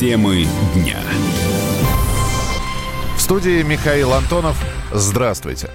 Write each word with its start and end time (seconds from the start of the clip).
Темы 0.00 0.46
дня. 0.74 0.96
В 3.18 3.20
студии 3.20 3.60
Михаил 3.62 4.14
Антонов. 4.14 4.56
Здравствуйте. 4.94 5.68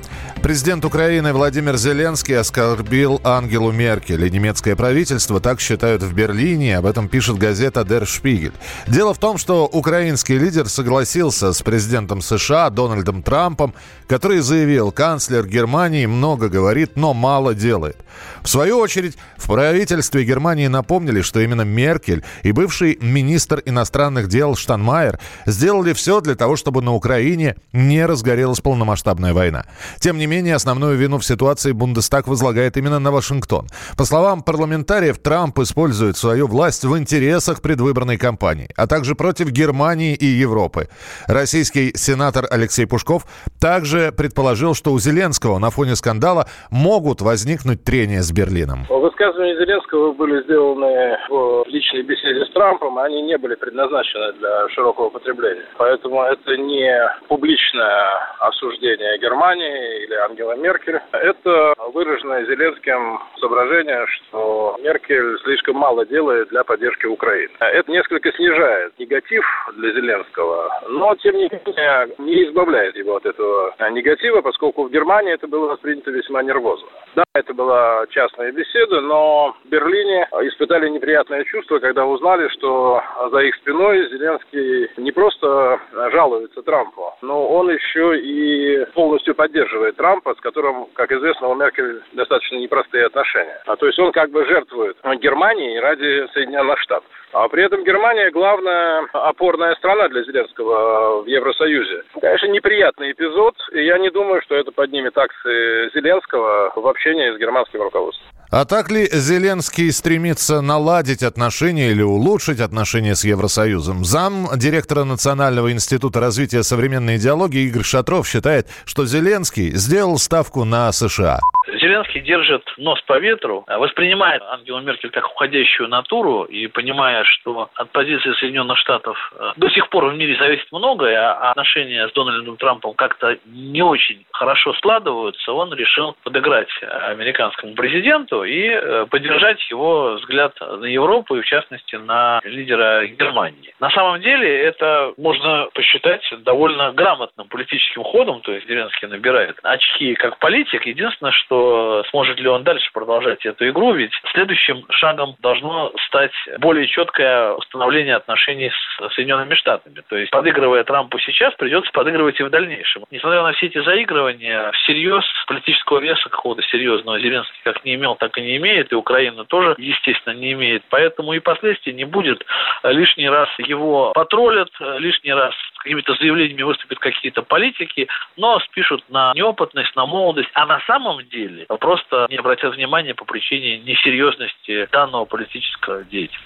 Президент 0.46 0.86
Украины 0.86 1.34
Владимир 1.34 1.76
Зеленский 1.76 2.38
оскорбил 2.38 3.20
Ангелу 3.24 3.72
Меркель. 3.72 4.24
И 4.26 4.29
немецкое 4.29 4.76
правительство 4.76 5.40
так 5.40 5.60
считают 5.60 6.04
в 6.04 6.13
Берлине. 6.13 6.78
Об 6.78 6.86
этом 6.86 7.10
пишет 7.10 7.40
газета 7.40 7.81
Der 7.81 8.04
Spiegel. 8.04 8.54
Дело 8.86 9.15
в 9.15 9.18
том, 9.18 9.40
что 9.40 9.65
украинский 9.65 10.37
лидер 10.37 10.69
согласился 10.69 11.51
с 11.51 11.63
президентом 11.63 12.22
США 12.22 12.69
Дональдом 12.69 13.23
Трампом, 13.23 13.73
который 14.08 14.42
заявил, 14.42 14.92
канцлер 14.92 15.47
Германии 15.47 16.05
много 16.05 16.48
говорит, 16.48 16.96
но 16.96 17.16
мало 17.16 17.55
делает. 17.55 17.98
В 18.44 18.48
свою 18.48 18.77
очередь, 18.77 19.18
в 19.38 19.48
правительстве 19.48 20.23
Германии 20.23 20.68
напомнили, 20.68 21.22
что 21.22 21.40
именно 21.40 21.64
Меркель 21.64 22.23
и 22.44 22.52
бывший 22.52 23.00
министр 23.02 23.64
иностранных 23.66 24.27
дел 24.27 24.55
Штанмайер 24.55 25.20
сделали 25.48 25.94
все 25.94 26.22
для 26.22 26.36
того, 26.36 26.55
чтобы 26.55 26.84
на 26.84 26.94
Украине 26.94 27.55
не 27.73 28.05
разгорелась 28.05 28.62
полномасштабная 28.62 29.34
война. 29.34 29.66
Тем 30.00 30.20
не 30.20 30.27
менее, 30.27 30.34
основную 30.52 30.98
вину 30.98 31.20
в 31.20 31.25
ситуации 31.25 31.71
Бундестаг 31.71 32.27
возлагает 32.27 32.77
именно 32.77 32.99
на 32.99 33.12
Вашингтон. 33.12 33.67
По 33.98 34.05
словам 34.05 34.44
парламентариев, 34.44 35.17
Трамп 35.20 35.59
использует 35.59 36.17
свою 36.17 36.48
власть 36.48 36.84
в 36.84 36.98
интересах 36.98 37.61
предвыборной 37.61 38.17
кампании, 38.17 38.70
а 38.75 38.88
также 38.88 39.16
против 39.16 39.49
Германии 39.49 40.16
и 40.16 40.25
Европы. 40.25 40.88
Российский 41.27 41.94
сенатор 41.95 42.45
Алексей 42.49 42.85
Пушков 42.85 43.25
также 43.59 44.11
предположил, 44.11 44.73
что 44.73 44.91
у 44.91 44.99
Зеленского 44.99 45.59
на 45.59 45.70
фоне 45.70 45.95
скандала 45.95 46.47
могут 46.70 47.22
возникнуть 47.22 47.83
трения 47.83 48.22
с 48.22 48.31
Берлином. 48.31 48.86
Высказывания 48.89 49.55
Зеленского 49.58 50.13
были 50.13 50.44
сделаны 50.44 51.17
в 51.30 51.66
личной 51.67 52.03
беседе 52.03 52.45
с 52.45 52.53
Трампом, 52.53 52.97
они 52.99 53.22
не 53.22 53.38
были 53.38 53.55
предназначены 53.55 54.33
для 54.33 54.70
широкого 54.70 55.09
потребления. 55.09 55.66
Поэтому 55.77 56.22
это 56.23 56.58
не 56.58 56.92
публичное 57.27 58.03
осуждение 58.39 59.20
Германии 59.20 60.03
или 60.03 60.16
Ангела 60.26 60.56
Меркель. 60.56 61.00
Это 61.12 61.76
выраженное 61.94 62.45
Зеленским 62.45 63.20
соображение, 63.40 64.06
что 64.08 64.76
Меркель 64.82 65.38
слишком 65.44 65.76
мало 65.76 66.06
делает 66.06 66.50
для 66.50 66.64
поддержки 66.64 67.06
Украины. 67.06 67.54
Это 67.59 67.92
несколько 67.92 68.32
снижает 68.32 68.98
негатив 68.98 69.45
для 69.78 69.92
Зеленского, 69.92 70.70
но, 70.90 71.16
тем 71.16 71.36
не 71.36 71.50
менее, 71.50 72.16
не 72.17 72.45
избавляет 72.45 72.95
его 72.95 73.17
от 73.17 73.26
этого 73.26 73.76
негатива, 73.92 74.42
поскольку 74.42 74.84
в 74.84 74.92
Германии 74.92 75.34
это 75.34 75.48
было 75.48 75.67
воспринято 75.70 76.12
весьма 76.12 76.42
нервозно. 76.42 76.88
Да, 77.16 77.25
это 77.36 77.53
была 77.53 78.05
частная 78.09 78.52
беседа, 78.52 79.02
но 79.02 79.55
в 79.64 79.69
Берлине 79.69 80.28
испытали 80.44 80.89
неприятное 80.89 81.44
чувство, 81.44 81.80
когда 81.80 82.05
узнали, 82.05 82.47
что 82.50 83.02
за 83.31 83.39
их 83.39 83.55
спиной 83.55 84.09
Зеленский 84.09 84.89
не 84.97 85.11
просто 85.11 85.80
жалуется 86.11 86.61
Трампу, 86.61 87.14
но 87.22 87.47
он 87.47 87.69
еще 87.69 88.17
и 88.19 88.86
полностью 88.94 89.36
поддерживает 89.36 89.95
Трампа, 89.97 90.33
с 90.36 90.39
которым, 90.39 90.88
как 90.94 91.11
известно, 91.11 91.50
у 91.50 91.55
Меркель 91.55 92.02
достаточно 92.14 92.55
непростые 92.58 93.05
отношения. 93.05 93.61
А 93.66 93.75
то 93.75 93.86
есть 93.86 93.99
он 93.99 94.11
как 94.11 94.31
бы 94.31 94.45
жертвует 94.45 94.97
Германии 95.22 95.77
ради 95.77 96.27
Соединенных 96.33 96.80
Штатов. 96.80 97.09
А 97.33 97.49
при 97.49 97.66
этом 97.66 97.83
Германия 97.83 98.31
главная 98.31 99.08
опорная 99.11 99.75
страна 99.75 100.08
для 100.08 100.23
Зеленского 100.23 101.22
в 101.22 101.25
Евросоюзе. 101.25 102.03
Конечно, 102.22 102.47
неприятный 102.47 103.11
эпизод, 103.11 103.55
и 103.73 103.83
я 103.83 103.97
не 103.97 104.09
думаю, 104.09 104.42
что 104.44 104.55
это 104.55 104.72
поднимет 104.72 105.17
акции 105.17 105.89
Зеленского 105.94 106.72
в 106.75 106.88
общении 106.88 107.25
с 107.34 107.40
германским 107.40 107.81
руководством. 107.81 108.26
А 108.52 108.64
так 108.64 108.92
ли 108.92 109.09
Зеленский 109.12 109.92
стремится 109.92 110.62
наладить 110.62 111.23
отношения 111.23 111.92
или 111.92 112.04
улучшить 112.04 112.59
отношения 112.59 113.16
с 113.16 113.23
Евросоюзом? 113.23 114.06
Зам 114.06 114.50
директора 114.56 115.04
Национального 115.04 115.72
института 115.72 116.20
развития 116.20 116.64
современной 116.64 117.17
идеологии 117.17 117.64
Игорь 117.64 117.83
Шатров 117.83 118.27
считает, 118.27 118.67
что 118.86 119.05
Зеленский 119.05 119.72
сделал 119.76 120.20
ставку 120.20 120.64
на 120.64 120.92
США. 120.92 121.39
Зеленский 121.67 122.21
держит 122.21 122.64
нос 122.77 123.02
по 123.08 123.20
ветру, 123.20 123.65
воспринимает 123.67 124.42
Ангелу 124.43 124.81
Меркель 124.81 125.09
как 125.09 125.26
уходящую 125.31 125.89
натуру 125.89 126.43
и 126.43 126.67
понимая, 126.67 127.23
что 127.23 127.70
от 127.76 127.92
позиции 127.92 128.33
Соединенных 128.33 128.77
Штатов 128.77 129.17
э, 129.37 129.53
до 129.55 129.69
сих 129.69 129.89
пор 129.89 130.05
в 130.05 130.15
мире 130.15 130.37
зависит 130.37 130.67
многое, 130.71 131.17
а 131.17 131.51
отношения 131.51 132.07
с 132.07 132.13
Дональдом 132.13 132.57
Трампом 132.57 132.93
как-то 132.93 133.37
не 133.45 133.81
очень 133.81 134.25
хорошо 134.31 134.73
складываются, 134.73 135.53
он 135.53 135.73
решил 135.73 136.15
подыграть 136.23 136.69
американскому 136.81 137.73
президенту 137.73 138.43
и 138.43 138.67
э, 138.67 139.05
поддержать 139.09 139.59
его 139.69 140.13
взгляд 140.15 140.53
на 140.59 140.85
Европу 140.85 141.35
и, 141.35 141.41
в 141.41 141.45
частности, 141.45 141.95
на 141.95 142.41
лидера 142.43 143.05
Германии. 143.07 143.73
На 143.79 143.89
самом 143.91 144.21
деле 144.21 144.61
это 144.61 145.13
можно 145.17 145.67
посчитать 145.73 146.21
довольно 146.43 146.91
грамотным 146.91 147.47
политическим 147.47 148.03
ходом, 148.03 148.41
то 148.41 148.51
есть 148.51 148.67
Зеленский 148.67 149.07
набирает 149.07 149.57
очки 149.63 150.15
как 150.15 150.39
политик. 150.39 150.85
Единственное, 150.85 151.31
что 151.31 151.54
что 151.55 152.03
сможет 152.09 152.39
ли 152.39 152.47
он 152.47 152.63
дальше 152.63 152.89
продолжать 152.93 153.45
эту 153.45 153.67
игру, 153.69 153.93
ведь 153.93 154.11
следующим 154.31 154.85
шагом 154.89 155.35
должно 155.39 155.91
стать 156.07 156.33
более 156.59 156.88
четкое 156.88 157.51
установление 157.53 158.16
отношений 158.16 158.69
с 158.71 159.13
Соединенными 159.13 159.55
Штатами. 159.55 160.01
То 160.09 160.17
есть, 160.17 160.31
подыгрывая 160.31 160.83
Трампу 160.83 161.19
сейчас, 161.19 161.53
придется 161.55 161.91
подыгрывать 161.91 162.39
и 162.39 162.43
в 162.43 162.49
дальнейшем. 162.49 163.03
Несмотря 163.11 163.43
на 163.43 163.53
все 163.53 163.67
эти 163.67 163.81
заигрывания, 163.83 164.71
всерьез 164.71 165.23
политического 165.47 165.99
веса 165.99 166.29
какого-то 166.29 166.61
серьезного 166.63 167.19
Зеленский 167.19 167.59
как 167.63 167.83
не 167.85 167.95
имел, 167.95 168.16
так 168.16 168.37
и 168.37 168.41
не 168.41 168.57
имеет, 168.57 168.91
и 168.91 168.95
Украина 168.95 169.45
тоже, 169.45 169.75
естественно, 169.77 170.33
не 170.33 170.53
имеет. 170.53 170.83
Поэтому 170.89 171.33
и 171.33 171.39
последствий 171.39 171.93
не 171.93 172.05
будет. 172.05 172.45
Лишний 172.83 173.29
раз 173.29 173.49
его 173.59 174.11
потроллят, 174.13 174.69
лишний 174.99 175.33
раз 175.33 175.53
какими-то 175.85 176.16
заявлениями 176.16 176.63
выступят 176.63 176.97
какие-то 176.97 177.44
политики, 177.44 178.07
но 178.38 178.59
спишут 178.62 179.03
на 179.09 179.34
неопытность, 179.35 179.96
на 179.96 180.07
молодость, 180.07 180.50
а 180.56 180.66
на 180.66 180.79
самом 180.88 181.23
деле 181.29 181.66
просто 181.79 182.25
не 182.29 182.38
обратят 182.38 182.75
внимания 182.75 183.13
по 183.13 183.23
причине 183.23 183.78
несерьезности 183.78 184.90
данного 184.91 185.25
политического 185.25 186.03
деятеля. 186.03 186.41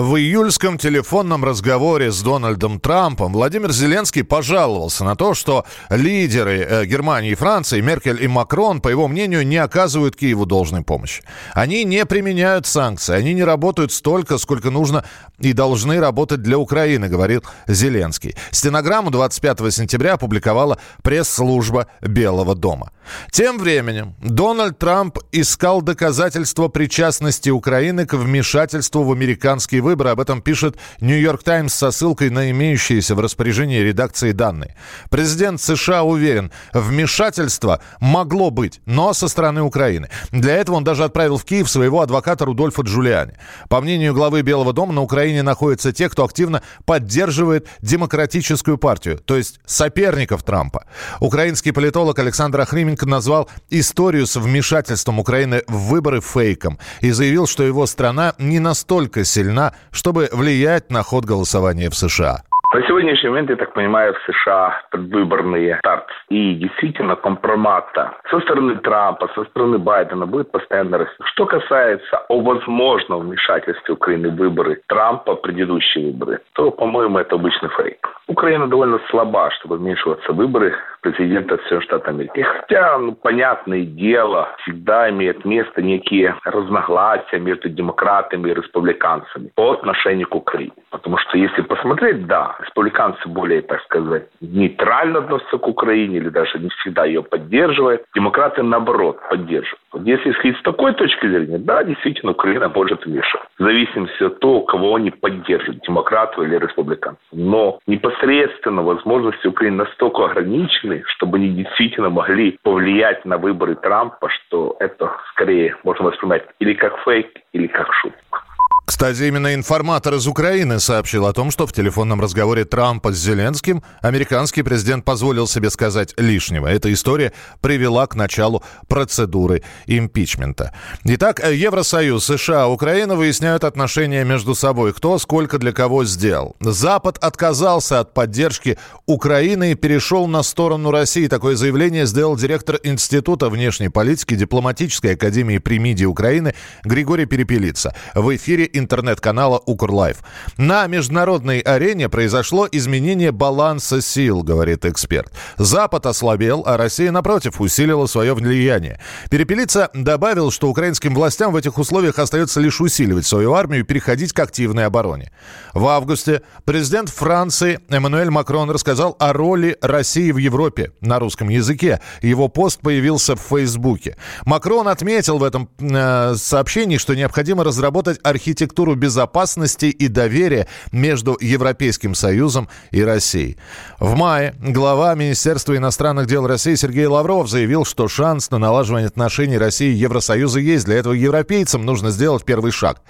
В 0.00 0.14
июльском 0.14 0.78
телефонном 0.78 1.44
разговоре 1.44 2.12
с 2.12 2.22
Дональдом 2.22 2.78
Трампом 2.78 3.32
Владимир 3.32 3.72
Зеленский 3.72 4.22
пожаловался 4.22 5.02
на 5.02 5.16
то, 5.16 5.34
что 5.34 5.64
лидеры 5.90 6.60
э, 6.60 6.84
Германии 6.86 7.32
и 7.32 7.34
Франции, 7.34 7.80
Меркель 7.80 8.22
и 8.22 8.28
Макрон, 8.28 8.80
по 8.80 8.90
его 8.90 9.08
мнению, 9.08 9.44
не 9.44 9.56
оказывают 9.56 10.14
Киеву 10.14 10.46
должной 10.46 10.82
помощи. 10.82 11.24
Они 11.52 11.82
не 11.82 12.06
применяют 12.06 12.64
санкции, 12.64 13.12
они 13.12 13.34
не 13.34 13.42
работают 13.42 13.90
столько, 13.90 14.38
сколько 14.38 14.70
нужно 14.70 15.04
и 15.40 15.52
должны 15.52 15.98
работать 15.98 16.42
для 16.42 16.58
Украины, 16.58 17.08
говорил 17.08 17.42
Зеленский. 17.66 18.36
Стенограмму 18.52 19.10
25 19.10 19.74
сентября 19.74 20.12
опубликовала 20.12 20.78
пресс-служба 21.02 21.88
Белого 22.02 22.54
дома. 22.54 22.92
Тем 23.32 23.58
временем 23.58 24.14
Дональд 24.20 24.78
Трамп 24.78 25.18
искал 25.32 25.82
доказательства 25.82 26.68
причастности 26.68 27.50
Украины 27.50 28.06
к 28.06 28.14
вмешательству 28.14 29.02
в 29.02 29.10
американские 29.10 29.80
выборы. 29.88 30.10
Об 30.10 30.20
этом 30.20 30.42
пишет 30.42 30.76
Нью-Йорк 31.00 31.42
Таймс 31.42 31.72
со 31.74 31.90
ссылкой 31.90 32.28
на 32.28 32.50
имеющиеся 32.50 33.14
в 33.14 33.20
распоряжении 33.20 33.78
редакции 33.78 34.32
данные. 34.32 34.76
Президент 35.08 35.60
США 35.62 36.02
уверен, 36.02 36.52
вмешательство 36.74 37.80
могло 38.00 38.50
быть, 38.50 38.80
но 38.84 39.14
со 39.14 39.28
стороны 39.28 39.62
Украины. 39.62 40.10
Для 40.30 40.56
этого 40.56 40.76
он 40.76 40.84
даже 40.84 41.04
отправил 41.04 41.38
в 41.38 41.44
Киев 41.44 41.70
своего 41.70 42.02
адвоката 42.02 42.44
Рудольфа 42.44 42.82
Джулиани. 42.82 43.32
По 43.70 43.80
мнению 43.80 44.12
главы 44.12 44.42
Белого 44.42 44.72
дома, 44.74 44.92
на 44.92 45.00
Украине 45.02 45.42
находятся 45.42 45.92
те, 45.92 46.10
кто 46.10 46.24
активно 46.24 46.62
поддерживает 46.84 47.66
демократическую 47.80 48.76
партию, 48.76 49.18
то 49.24 49.36
есть 49.36 49.60
соперников 49.64 50.42
Трампа. 50.42 50.84
Украинский 51.20 51.72
политолог 51.72 52.18
Александр 52.18 52.60
Ахрименко 52.60 53.06
назвал 53.06 53.48
историю 53.70 54.26
с 54.26 54.36
вмешательством 54.36 55.18
Украины 55.18 55.62
в 55.66 55.88
выборы 55.88 56.20
фейком 56.20 56.78
и 57.00 57.10
заявил, 57.10 57.46
что 57.46 57.62
его 57.62 57.86
страна 57.86 58.34
не 58.38 58.58
настолько 58.58 59.24
сильна, 59.24 59.72
чтобы 59.90 60.28
влиять 60.32 60.90
на 60.90 61.02
ход 61.02 61.24
голосования 61.24 61.90
в 61.90 61.96
США. 61.96 62.42
На 62.74 62.82
сегодняшний 62.82 63.30
момент, 63.30 63.48
я 63.48 63.56
так 63.56 63.72
понимаю, 63.72 64.12
в 64.12 64.30
США 64.30 64.82
предвыборный 64.90 65.78
старт. 65.78 66.04
И 66.28 66.52
действительно 66.52 67.16
компромата 67.16 68.12
со 68.28 68.40
стороны 68.40 68.76
Трампа, 68.76 69.30
со 69.34 69.44
стороны 69.44 69.78
Байдена 69.78 70.26
будет 70.26 70.52
постоянно 70.52 70.98
расти. 70.98 71.16
Что 71.32 71.46
касается 71.46 72.18
о 72.28 72.40
возможном 72.42 73.20
вмешательстве 73.20 73.94
Украины 73.94 74.28
в 74.28 74.36
выборы 74.36 74.82
Трампа, 74.86 75.36
предыдущие 75.36 76.12
выборы, 76.12 76.40
то, 76.52 76.70
по-моему, 76.70 77.18
это 77.18 77.36
обычный 77.36 77.70
фейк. 77.70 78.06
Украина 78.26 78.66
довольно 78.66 79.00
слаба, 79.08 79.50
чтобы 79.52 79.78
вмешиваться 79.78 80.30
в 80.30 80.36
выборы 80.36 80.74
президента 81.00 81.56
Соединенных 81.56 81.84
Штатов 81.84 82.08
Америки. 82.08 82.42
Хотя, 82.42 82.98
ну, 82.98 83.12
понятное 83.12 83.84
дело, 83.84 84.50
всегда 84.60 85.08
имеет 85.08 85.46
место 85.46 85.80
некие 85.80 86.36
разногласия 86.44 87.38
между 87.38 87.70
демократами 87.70 88.50
и 88.50 88.54
республиканцами 88.54 89.50
по 89.54 89.72
отношению 89.72 90.28
к 90.28 90.34
Украине. 90.34 90.72
Потому 91.08 91.26
что 91.26 91.38
если 91.38 91.62
посмотреть, 91.62 92.26
да, 92.26 92.54
республиканцы 92.60 93.26
более, 93.30 93.62
так 93.62 93.82
сказать, 93.84 94.26
нейтрально 94.42 95.20
относятся 95.20 95.56
к 95.56 95.66
Украине 95.66 96.18
или 96.18 96.28
даже 96.28 96.58
не 96.58 96.68
всегда 96.68 97.06
ее 97.06 97.22
поддерживают. 97.22 98.02
Демократы, 98.14 98.62
наоборот, 98.62 99.18
поддерживают. 99.30 99.80
Вот 99.90 100.02
если 100.04 100.32
исходить 100.32 100.58
с 100.58 100.62
такой 100.62 100.92
точки 100.92 101.26
зрения, 101.26 101.56
да, 101.56 101.82
действительно, 101.82 102.32
Украина 102.32 102.68
может 102.68 103.06
вмешиваться. 103.06 103.48
В 103.58 103.62
зависимости 103.62 104.22
от 104.22 104.38
того, 104.40 104.60
кого 104.60 104.96
они 104.96 105.10
поддерживают, 105.10 105.82
демократов 105.82 106.44
или 106.44 106.58
республиканцев. 106.58 107.24
Но 107.32 107.78
непосредственно 107.86 108.82
возможности 108.82 109.46
Украины 109.46 109.76
настолько 109.78 110.26
ограничены, 110.26 111.04
чтобы 111.06 111.38
они 111.38 111.48
действительно 111.48 112.10
могли 112.10 112.58
повлиять 112.62 113.24
на 113.24 113.38
выборы 113.38 113.76
Трампа, 113.76 114.28
что 114.28 114.76
это 114.78 115.10
скорее 115.30 115.74
можно 115.84 116.04
воспринимать 116.04 116.44
или 116.58 116.74
как 116.74 116.98
фейк, 116.98 117.28
или 117.54 117.66
как 117.66 117.94
шутку. 117.94 118.40
Кстати, 118.88 119.24
именно 119.24 119.52
информатор 119.52 120.14
из 120.14 120.26
Украины 120.26 120.80
сообщил 120.80 121.26
о 121.26 121.34
том, 121.34 121.50
что 121.50 121.66
в 121.66 121.74
телефонном 121.74 122.22
разговоре 122.22 122.64
Трампа 122.64 123.12
с 123.12 123.18
Зеленским 123.18 123.82
американский 124.00 124.62
президент 124.62 125.04
позволил 125.04 125.46
себе 125.46 125.68
сказать 125.68 126.14
лишнего. 126.16 126.66
Эта 126.68 126.90
история 126.90 127.34
привела 127.60 128.06
к 128.06 128.14
началу 128.14 128.64
процедуры 128.88 129.62
импичмента. 129.86 130.72
Итак, 131.04 131.46
Евросоюз, 131.46 132.24
США, 132.24 132.68
Украина 132.68 133.14
выясняют 133.14 133.64
отношения 133.64 134.24
между 134.24 134.54
собой. 134.54 134.94
Кто 134.94 135.18
сколько 135.18 135.58
для 135.58 135.72
кого 135.72 136.06
сделал. 136.06 136.56
Запад 136.58 137.18
отказался 137.20 138.00
от 138.00 138.14
поддержки 138.14 138.78
Украины 139.04 139.72
и 139.72 139.74
перешел 139.74 140.26
на 140.26 140.42
сторону 140.42 140.90
России. 140.90 141.26
Такое 141.26 141.56
заявление 141.56 142.06
сделал 142.06 142.36
директор 142.36 142.80
Института 142.82 143.50
внешней 143.50 143.90
политики 143.90 144.34
Дипломатической 144.34 145.12
академии 145.12 145.58
при 145.58 145.78
МИДе 145.78 146.06
Украины 146.06 146.54
Григорий 146.84 147.26
Перепелица. 147.26 147.94
В 148.14 148.34
эфире 148.34 148.70
интернет-канала 148.78 149.60
Укрлайф. 149.66 150.18
На 150.56 150.86
международной 150.86 151.60
арене 151.60 152.08
произошло 152.08 152.68
изменение 152.70 153.32
баланса 153.32 154.00
сил, 154.00 154.42
говорит 154.42 154.84
эксперт. 154.84 155.32
Запад 155.56 156.06
ослабел, 156.06 156.62
а 156.66 156.76
Россия, 156.76 157.10
напротив, 157.10 157.60
усилила 157.60 158.06
свое 158.06 158.34
влияние. 158.34 159.00
Перепелица 159.30 159.90
добавил, 159.94 160.50
что 160.50 160.68
украинским 160.68 161.14
властям 161.14 161.52
в 161.52 161.56
этих 161.56 161.78
условиях 161.78 162.18
остается 162.18 162.60
лишь 162.60 162.80
усиливать 162.80 163.26
свою 163.26 163.54
армию 163.54 163.80
и 163.80 163.84
переходить 163.84 164.32
к 164.32 164.40
активной 164.40 164.86
обороне. 164.86 165.32
В 165.74 165.86
августе 165.86 166.42
президент 166.64 167.08
Франции 167.08 167.80
Эммануэль 167.88 168.30
Макрон 168.30 168.70
рассказал 168.70 169.16
о 169.18 169.32
роли 169.32 169.76
России 169.80 170.30
в 170.30 170.36
Европе 170.36 170.92
на 171.00 171.18
русском 171.18 171.48
языке. 171.48 172.00
Его 172.22 172.48
пост 172.48 172.80
появился 172.80 173.36
в 173.36 173.40
Фейсбуке. 173.40 174.16
Макрон 174.44 174.88
отметил 174.88 175.38
в 175.38 175.44
этом 175.44 175.68
э, 175.78 176.34
сообщении, 176.36 176.98
что 176.98 177.14
необходимо 177.14 177.64
разработать 177.64 178.18
архитектуру 178.22 178.67
архитектуру 178.68 178.94
безопасности 178.94 179.86
и 179.86 180.08
доверия 180.08 180.66
между 180.92 181.36
Европейским 181.40 182.14
Союзом 182.14 182.68
и 182.90 183.02
Россией. 183.02 183.56
В 183.98 184.14
мае 184.14 184.54
глава 184.60 185.14
Министерства 185.14 185.76
иностранных 185.76 186.26
дел 186.26 186.46
России 186.46 186.74
Сергей 186.74 187.06
Лавров 187.06 187.48
заявил, 187.48 187.84
что 187.84 188.08
шанс 188.08 188.50
на 188.50 188.58
налаживание 188.58 189.08
отношений 189.08 189.58
России 189.58 189.90
и 189.90 189.96
Евросоюза 189.96 190.60
есть. 190.60 190.84
Для 190.84 190.96
этого 190.96 191.14
европейцам 191.14 191.84
нужно 191.84 192.10
сделать 192.10 192.44
первый 192.44 192.72
шаг. 192.72 193.00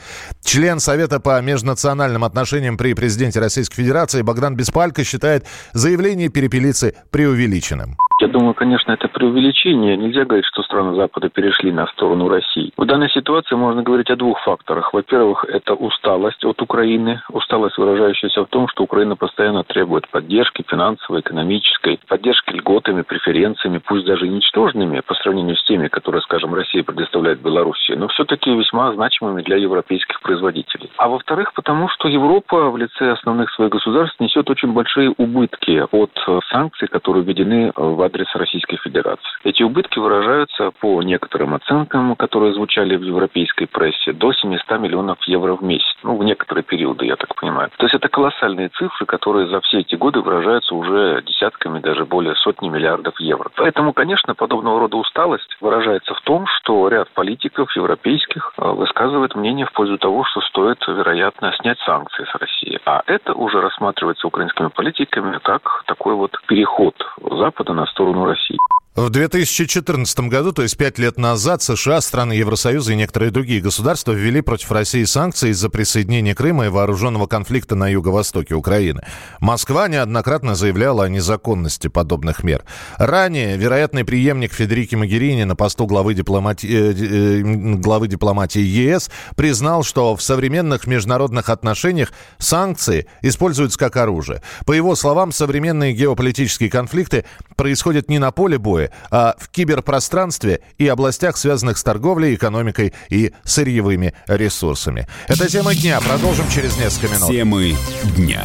Член 0.44 0.80
Совета 0.80 1.18
по 1.20 1.40
межнациональным 1.40 2.24
отношениям 2.24 2.76
при 2.76 2.94
президенте 2.94 3.40
Российской 3.40 3.76
Федерации 3.76 4.22
Богдан 4.22 4.54
Беспалько 4.54 5.04
считает 5.04 5.44
заявление 5.72 6.28
перепелицы 6.28 6.94
преувеличенным. 7.10 7.96
Я 8.20 8.26
думаю, 8.26 8.54
конечно, 8.54 8.90
это 8.90 9.06
преувеличение. 9.06 9.96
Нельзя 9.96 10.24
говорить, 10.24 10.46
что 10.46 10.64
страны 10.64 10.96
Запада 10.96 11.28
перешли 11.28 11.70
на 11.70 11.86
сторону 11.86 12.28
России. 12.28 12.72
В 12.76 12.84
данной 12.84 13.08
ситуации 13.10 13.54
можно 13.54 13.84
говорить 13.84 14.10
о 14.10 14.16
двух 14.16 14.40
факторах. 14.40 14.92
Во-первых, 14.92 15.44
это 15.44 15.74
усталость 15.74 16.44
от 16.44 16.60
Украины. 16.60 17.22
Усталость, 17.30 17.78
выражающаяся 17.78 18.42
в 18.42 18.48
том, 18.48 18.66
что 18.68 18.82
Украина 18.82 19.14
постоянно 19.14 19.62
требует 19.62 20.08
поддержки 20.08 20.64
финансовой, 20.66 21.20
экономической, 21.20 22.00
поддержки 22.08 22.50
льготами, 22.50 23.02
преференциями, 23.02 23.78
пусть 23.78 24.04
даже 24.04 24.26
ничтожными 24.26 25.00
по 25.00 25.14
сравнению 25.14 25.54
с 25.56 25.64
теми, 25.64 25.86
которые, 25.86 26.20
скажем, 26.22 26.52
Россия 26.54 26.82
предоставляет 26.82 27.40
Беларуси, 27.40 27.92
но 27.92 28.08
все-таки 28.08 28.50
весьма 28.52 28.92
значимыми 28.94 29.42
для 29.42 29.58
европейских 29.58 30.20
производителей. 30.22 30.90
А 30.96 31.08
во-вторых, 31.08 31.52
потому 31.54 31.88
что 31.88 32.08
Европа 32.08 32.70
в 32.70 32.76
лице 32.76 33.12
основных 33.12 33.52
своих 33.52 33.70
государств 33.70 34.18
несет 34.18 34.50
очень 34.50 34.72
большие 34.72 35.14
убытки 35.16 35.84
от 35.92 36.10
санкций, 36.50 36.88
которые 36.88 37.22
введены 37.22 37.72
в 37.76 38.07
адрес 38.08 38.26
Российской 38.34 38.78
Федерации. 38.78 39.28
Эти 39.44 39.62
убытки 39.62 39.98
выражаются 39.98 40.70
по 40.80 41.02
некоторым 41.02 41.54
оценкам, 41.54 42.16
которые 42.16 42.54
звучали 42.54 42.96
в 42.96 43.02
европейской 43.02 43.66
прессе, 43.66 44.12
до 44.12 44.32
700 44.32 44.80
миллионов 44.80 45.18
евро 45.26 45.54
в 45.54 45.62
месяц. 45.62 45.94
Ну, 46.02 46.16
в 46.16 46.24
некоторые 46.24 46.64
периоды, 46.64 47.06
я 47.06 47.16
так 47.16 47.34
понимаю. 47.34 47.70
То 47.76 47.84
есть 47.84 47.94
это 47.94 48.08
колоссальные 48.08 48.70
цифры, 48.70 49.06
которые 49.06 49.48
за 49.48 49.60
все 49.60 49.80
эти 49.80 49.94
годы 49.94 50.20
выражаются 50.20 50.74
уже 50.74 51.22
десятками, 51.26 51.80
даже 51.80 52.04
более 52.06 52.34
сотни 52.36 52.68
миллиардов 52.68 53.18
евро. 53.20 53.50
Поэтому, 53.56 53.92
конечно, 53.92 54.34
подобного 54.34 54.80
рода 54.80 54.96
усталость 54.96 55.56
выражается 55.60 56.14
в 56.14 56.20
том, 56.22 56.46
что 56.46 56.88
ряд 56.88 57.08
политиков 57.10 57.74
европейских 57.76 58.52
э, 58.56 58.68
высказывает 58.70 59.34
мнение 59.34 59.66
в 59.66 59.72
пользу 59.72 59.98
того, 59.98 60.24
что 60.24 60.40
стоит, 60.40 60.78
вероятно, 60.88 61.52
снять 61.60 61.78
санкции 61.80 62.24
с 62.24 62.34
России. 62.34 62.80
А 62.86 63.02
это 63.06 63.34
уже 63.34 63.60
рассматривается 63.60 64.26
украинскими 64.26 64.68
политиками 64.68 65.38
как 65.42 65.82
такой 65.86 66.14
вот 66.14 66.32
переход 66.46 66.94
Запада 67.20 67.74
на 67.74 67.86
сторону 67.98 68.26
России. 68.26 68.58
В 68.98 69.10
2014 69.10 70.18
году, 70.22 70.50
то 70.50 70.62
есть 70.62 70.76
пять 70.76 70.98
лет 70.98 71.18
назад, 71.18 71.62
США, 71.62 72.00
страны 72.00 72.32
Евросоюза 72.32 72.94
и 72.94 72.96
некоторые 72.96 73.30
другие 73.30 73.60
государства 73.60 74.10
ввели 74.10 74.40
против 74.40 74.72
России 74.72 75.04
санкции 75.04 75.50
из-за 75.50 75.70
присоединения 75.70 76.34
Крыма 76.34 76.66
и 76.66 76.68
вооруженного 76.68 77.28
конфликта 77.28 77.76
на 77.76 77.86
юго-востоке 77.86 78.56
Украины. 78.56 79.02
Москва 79.38 79.86
неоднократно 79.86 80.56
заявляла 80.56 81.04
о 81.04 81.08
незаконности 81.08 81.86
подобных 81.86 82.42
мер. 82.42 82.64
Ранее 82.96 83.56
вероятный 83.56 84.04
преемник 84.04 84.52
Федерики 84.52 84.96
Магерини 84.96 85.44
на 85.44 85.54
посту 85.54 85.86
главы, 85.86 86.14
дипломати... 86.14 86.66
Э, 86.66 86.92
э, 86.92 87.42
главы 87.76 88.08
дипломатии 88.08 88.62
ЕС 88.62 89.12
признал, 89.36 89.84
что 89.84 90.16
в 90.16 90.22
современных 90.22 90.88
международных 90.88 91.50
отношениях 91.50 92.12
санкции 92.38 93.06
используются 93.22 93.78
как 93.78 93.96
оружие. 93.96 94.42
По 94.66 94.72
его 94.72 94.96
словам, 94.96 95.30
современные 95.30 95.92
геополитические 95.92 96.68
конфликты 96.68 97.24
происходят 97.54 98.10
не 98.10 98.18
на 98.18 98.32
поле 98.32 98.58
боя, 98.58 98.87
а 99.10 99.34
в 99.38 99.48
киберпространстве 99.48 100.60
и 100.78 100.86
областях, 100.88 101.36
связанных 101.36 101.78
с 101.78 101.82
торговлей, 101.82 102.34
экономикой 102.34 102.94
и 103.08 103.32
сырьевыми 103.44 104.14
ресурсами. 104.26 105.06
Это 105.26 105.48
тема 105.48 105.74
дня. 105.74 106.00
Продолжим 106.00 106.48
через 106.48 106.76
несколько 106.78 107.14
минут. 107.14 107.28
Темы 107.28 107.76
дня. 108.16 108.44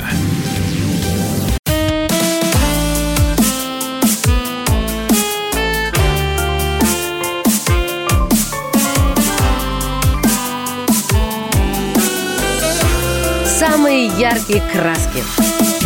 Самые 13.46 14.08
яркие 14.20 14.62
краски. 14.72 15.24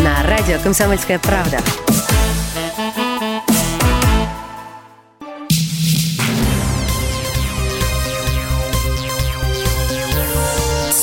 На 0.01 0.23
радио 0.23 0.59
«Комсомольская 0.63 1.19
правда». 1.19 1.59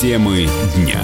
Темы 0.00 0.48
дня. 0.74 1.00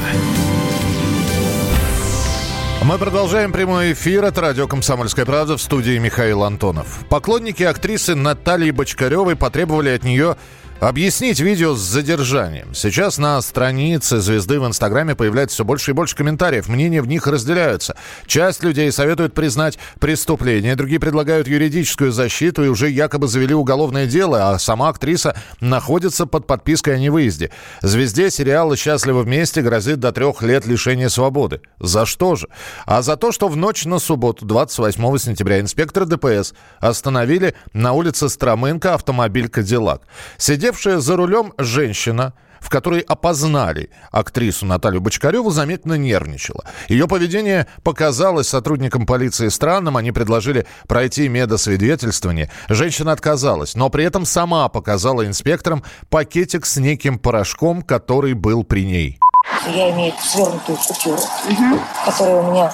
Мы 2.82 2.98
продолжаем 2.98 3.52
прямой 3.52 3.92
эфир 3.92 4.24
от 4.24 4.36
радио 4.36 4.66
«Комсомольская 4.66 5.24
правда» 5.24 5.56
в 5.56 5.62
студии 5.62 5.96
Михаил 5.98 6.42
Антонов. 6.42 7.04
Поклонники 7.08 7.62
актрисы 7.62 8.16
Натальи 8.16 8.72
Бочкаревой 8.72 9.36
потребовали 9.36 9.90
от 9.90 10.02
нее 10.02 10.36
Объяснить 10.80 11.40
видео 11.40 11.74
с 11.74 11.80
задержанием. 11.80 12.74
Сейчас 12.74 13.18
на 13.18 13.42
странице 13.42 14.20
звезды 14.20 14.58
в 14.58 14.66
Инстаграме 14.66 15.14
появляется 15.14 15.56
все 15.56 15.64
больше 15.66 15.90
и 15.90 15.94
больше 15.94 16.16
комментариев. 16.16 16.68
Мнения 16.68 17.02
в 17.02 17.06
них 17.06 17.26
разделяются. 17.26 17.96
Часть 18.26 18.62
людей 18.62 18.90
советует 18.90 19.34
признать 19.34 19.78
преступление, 19.98 20.76
другие 20.76 20.98
предлагают 20.98 21.48
юридическую 21.48 22.12
защиту 22.12 22.64
и 22.64 22.68
уже 22.68 22.88
якобы 22.88 23.28
завели 23.28 23.54
уголовное 23.54 24.06
дело, 24.06 24.54
а 24.54 24.58
сама 24.58 24.88
актриса 24.88 25.36
находится 25.60 26.24
под 26.24 26.46
подпиской 26.46 26.94
о 26.94 26.98
невыезде. 26.98 27.50
Звезде 27.82 28.30
сериала 28.30 28.74
«Счастливы 28.74 29.24
вместе» 29.24 29.60
грозит 29.60 30.00
до 30.00 30.12
трех 30.12 30.40
лет 30.40 30.64
лишения 30.64 31.10
свободы. 31.10 31.60
За 31.78 32.06
что 32.06 32.36
же? 32.36 32.48
А 32.86 33.02
за 33.02 33.18
то, 33.18 33.32
что 33.32 33.48
в 33.48 33.56
ночь 33.56 33.84
на 33.84 33.98
субботу, 33.98 34.46
28 34.46 35.18
сентября, 35.18 35.60
инспектор 35.60 36.06
ДПС 36.06 36.54
остановили 36.78 37.54
на 37.74 37.92
улице 37.92 38.30
Стромынка 38.30 38.94
автомобиль 38.94 39.50
«Кадиллак». 39.50 40.00
Сидев 40.38 40.69
Сидевшая 40.70 41.00
за 41.00 41.16
рулем 41.16 41.52
женщина, 41.58 42.32
в 42.60 42.70
которой 42.70 43.00
опознали 43.00 43.90
актрису 44.12 44.66
Наталью 44.66 45.00
Бочкареву, 45.00 45.50
заметно 45.50 45.94
нервничала. 45.94 46.62
Ее 46.88 47.08
поведение 47.08 47.66
показалось 47.82 48.46
сотрудникам 48.46 49.04
полиции 49.04 49.48
странным. 49.48 49.96
Они 49.96 50.12
предложили 50.12 50.68
пройти 50.86 51.28
медосвидетельствование. 51.28 52.52
Женщина 52.68 53.10
отказалась, 53.10 53.74
но 53.74 53.90
при 53.90 54.04
этом 54.04 54.24
сама 54.24 54.68
показала 54.68 55.26
инспекторам 55.26 55.82
пакетик 56.08 56.66
с 56.66 56.76
неким 56.76 57.18
порошком, 57.18 57.82
который 57.82 58.34
был 58.34 58.62
при 58.62 58.84
ней. 58.84 59.18
я 59.66 59.90
имею 59.90 60.14
свернутую 60.22 60.78
купюру, 60.78 61.16
угу. 61.16 61.80
которая 62.04 62.36
у 62.36 62.52
меня, 62.52 62.72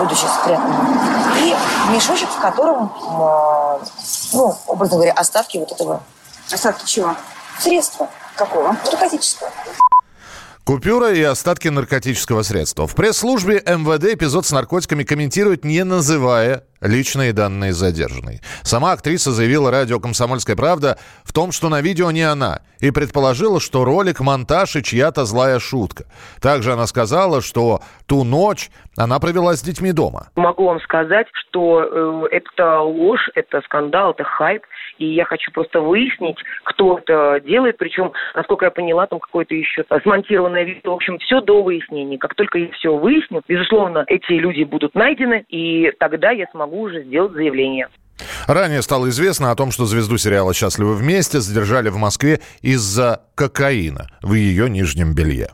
будучи 0.00 0.24
спрятана, 0.24 0.74
и 1.38 1.54
мешочек, 1.94 2.30
в 2.30 2.40
котором, 2.40 2.92
а, 3.00 3.78
ну, 4.32 4.56
образно 4.66 4.96
говоря, 4.96 5.12
остатки 5.12 5.58
вот 5.58 5.70
этого. 5.70 6.02
Остатки 6.52 6.86
чего? 6.86 7.16
Средства. 7.58 8.08
Какого? 8.36 8.76
Наркотического. 8.84 9.50
Купюра 10.64 11.14
и 11.14 11.22
остатки 11.22 11.68
наркотического 11.68 12.42
средства. 12.42 12.86
В 12.86 12.94
пресс-службе 12.94 13.62
МВД 13.66 14.14
эпизод 14.14 14.44
с 14.44 14.52
наркотиками 14.52 15.02
комментируют, 15.02 15.64
не 15.64 15.82
называя 15.82 16.64
личные 16.80 17.32
данные 17.32 17.72
задержанной. 17.72 18.40
Сама 18.62 18.92
актриса 18.92 19.32
заявила 19.32 19.70
радио 19.70 20.00
«Комсомольская 20.00 20.56
правда» 20.56 20.98
в 21.24 21.32
том, 21.32 21.52
что 21.52 21.68
на 21.68 21.80
видео 21.80 22.10
не 22.10 22.22
она, 22.22 22.60
и 22.80 22.90
предположила, 22.90 23.60
что 23.60 23.84
ролик– 23.84 24.20
монтаж 24.20 24.76
и 24.76 24.82
чья-то 24.82 25.24
злая 25.24 25.58
шутка. 25.58 26.04
Также 26.40 26.72
она 26.72 26.86
сказала, 26.86 27.42
что 27.42 27.80
ту 28.06 28.24
ночь 28.24 28.70
она 28.96 29.18
провела 29.20 29.54
с 29.54 29.62
детьми 29.62 29.92
дома. 29.92 30.28
Могу 30.36 30.66
вам 30.66 30.80
сказать, 30.80 31.26
что 31.32 32.28
э, 32.30 32.36
это 32.36 32.80
ложь, 32.80 33.28
это 33.34 33.60
скандал, 33.62 34.10
это 34.10 34.24
хайп, 34.24 34.62
и 34.98 35.06
я 35.06 35.24
хочу 35.24 35.52
просто 35.52 35.80
выяснить, 35.80 36.36
кто 36.64 36.98
это 36.98 37.40
делает, 37.44 37.78
причем, 37.78 38.12
насколько 38.34 38.64
я 38.64 38.70
поняла, 38.70 39.06
там 39.06 39.20
какое-то 39.20 39.54
еще 39.54 39.84
смонтированное 40.02 40.64
видео. 40.64 40.92
В 40.92 40.96
общем, 40.96 41.18
все 41.18 41.40
до 41.40 41.62
выяснения. 41.62 42.18
Как 42.18 42.34
только 42.34 42.58
я 42.58 42.70
все 42.72 42.94
выясню, 42.96 43.42
безусловно, 43.46 44.04
эти 44.08 44.32
люди 44.32 44.64
будут 44.64 44.94
найдены, 44.94 45.44
и 45.48 45.92
тогда 45.98 46.30
я 46.32 46.46
смогу 46.50 46.67
могу 46.68 46.82
уже 46.82 47.02
сделать 47.04 47.32
заявление. 47.32 47.88
Ранее 48.46 48.82
стало 48.82 49.08
известно 49.08 49.50
о 49.50 49.54
том, 49.54 49.70
что 49.70 49.86
звезду 49.86 50.18
сериала 50.18 50.52
«Счастливы 50.52 50.94
вместе» 50.96 51.40
задержали 51.40 51.88
в 51.88 51.96
Москве 51.96 52.40
из-за 52.62 53.22
кокаина 53.34 54.08
в 54.22 54.34
ее 54.34 54.68
нижнем 54.68 55.14
белье. 55.14 55.50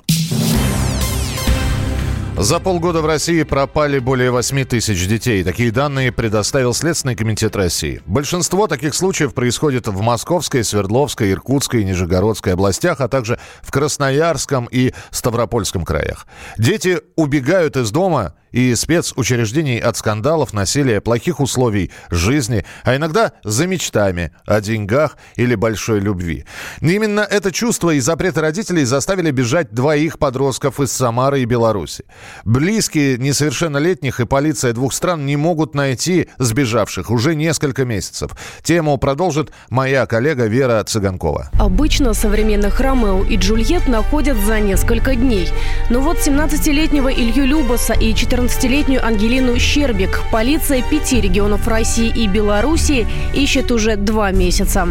За 2.36 2.58
полгода 2.58 3.00
в 3.00 3.06
России 3.06 3.44
пропали 3.44 4.00
более 4.00 4.32
8 4.32 4.64
тысяч 4.64 5.06
детей. 5.06 5.44
Такие 5.44 5.70
данные 5.70 6.10
предоставил 6.10 6.74
Следственный 6.74 7.14
комитет 7.14 7.54
России. 7.54 8.02
Большинство 8.06 8.66
таких 8.66 8.94
случаев 8.94 9.34
происходит 9.34 9.86
в 9.86 10.00
Московской, 10.00 10.64
Свердловской, 10.64 11.30
Иркутской 11.30 11.82
и 11.82 11.84
Нижегородской 11.84 12.54
областях, 12.54 13.00
а 13.00 13.06
также 13.08 13.38
в 13.62 13.70
Красноярском 13.70 14.68
и 14.68 14.92
Ставропольском 15.10 15.84
краях. 15.84 16.26
Дети 16.58 16.98
убегают 17.14 17.76
из 17.76 17.92
дома 17.92 18.34
и 18.54 18.72
спецучреждений 18.76 19.80
от 19.80 19.96
скандалов, 19.96 20.52
насилия, 20.52 21.00
плохих 21.00 21.40
условий 21.40 21.90
жизни, 22.10 22.64
а 22.84 22.94
иногда 22.94 23.32
за 23.42 23.66
мечтами 23.66 24.30
о 24.46 24.60
деньгах 24.60 25.16
или 25.34 25.56
большой 25.56 25.98
любви. 25.98 26.44
Именно 26.80 27.22
это 27.22 27.50
чувство 27.50 27.90
и 27.90 27.98
запреты 27.98 28.40
родителей 28.40 28.84
заставили 28.84 29.32
бежать 29.32 29.74
двоих 29.74 30.20
подростков 30.20 30.78
из 30.78 30.92
Самары 30.92 31.42
и 31.42 31.46
Беларуси. 31.46 32.04
Близкие 32.44 33.18
несовершеннолетних 33.18 34.20
и 34.20 34.24
полиция 34.24 34.72
двух 34.72 34.94
стран 34.94 35.26
не 35.26 35.34
могут 35.34 35.74
найти 35.74 36.28
сбежавших 36.38 37.10
уже 37.10 37.34
несколько 37.34 37.84
месяцев. 37.84 38.30
Тему 38.62 38.96
продолжит 38.98 39.50
моя 39.68 40.06
коллега 40.06 40.46
Вера 40.46 40.84
Цыганкова. 40.84 41.50
Обычно 41.58 42.14
современных 42.14 42.78
Ромео 42.78 43.24
и 43.24 43.36
Джульет 43.36 43.88
находят 43.88 44.36
за 44.36 44.60
несколько 44.60 45.16
дней. 45.16 45.48
Но 45.90 46.00
вот 46.00 46.18
17-летнего 46.18 47.12
Илью 47.12 47.46
Любаса 47.46 47.94
и 47.94 48.14
14 48.14 48.43
14-летнюю 48.44 49.04
Ангелину 49.04 49.58
Щербик 49.58 50.20
полиция 50.30 50.82
пяти 50.82 51.18
регионов 51.18 51.66
России 51.66 52.12
и 52.14 52.26
Белоруссии 52.26 53.06
ищет 53.32 53.72
уже 53.72 53.96
два 53.96 54.32
месяца. 54.32 54.86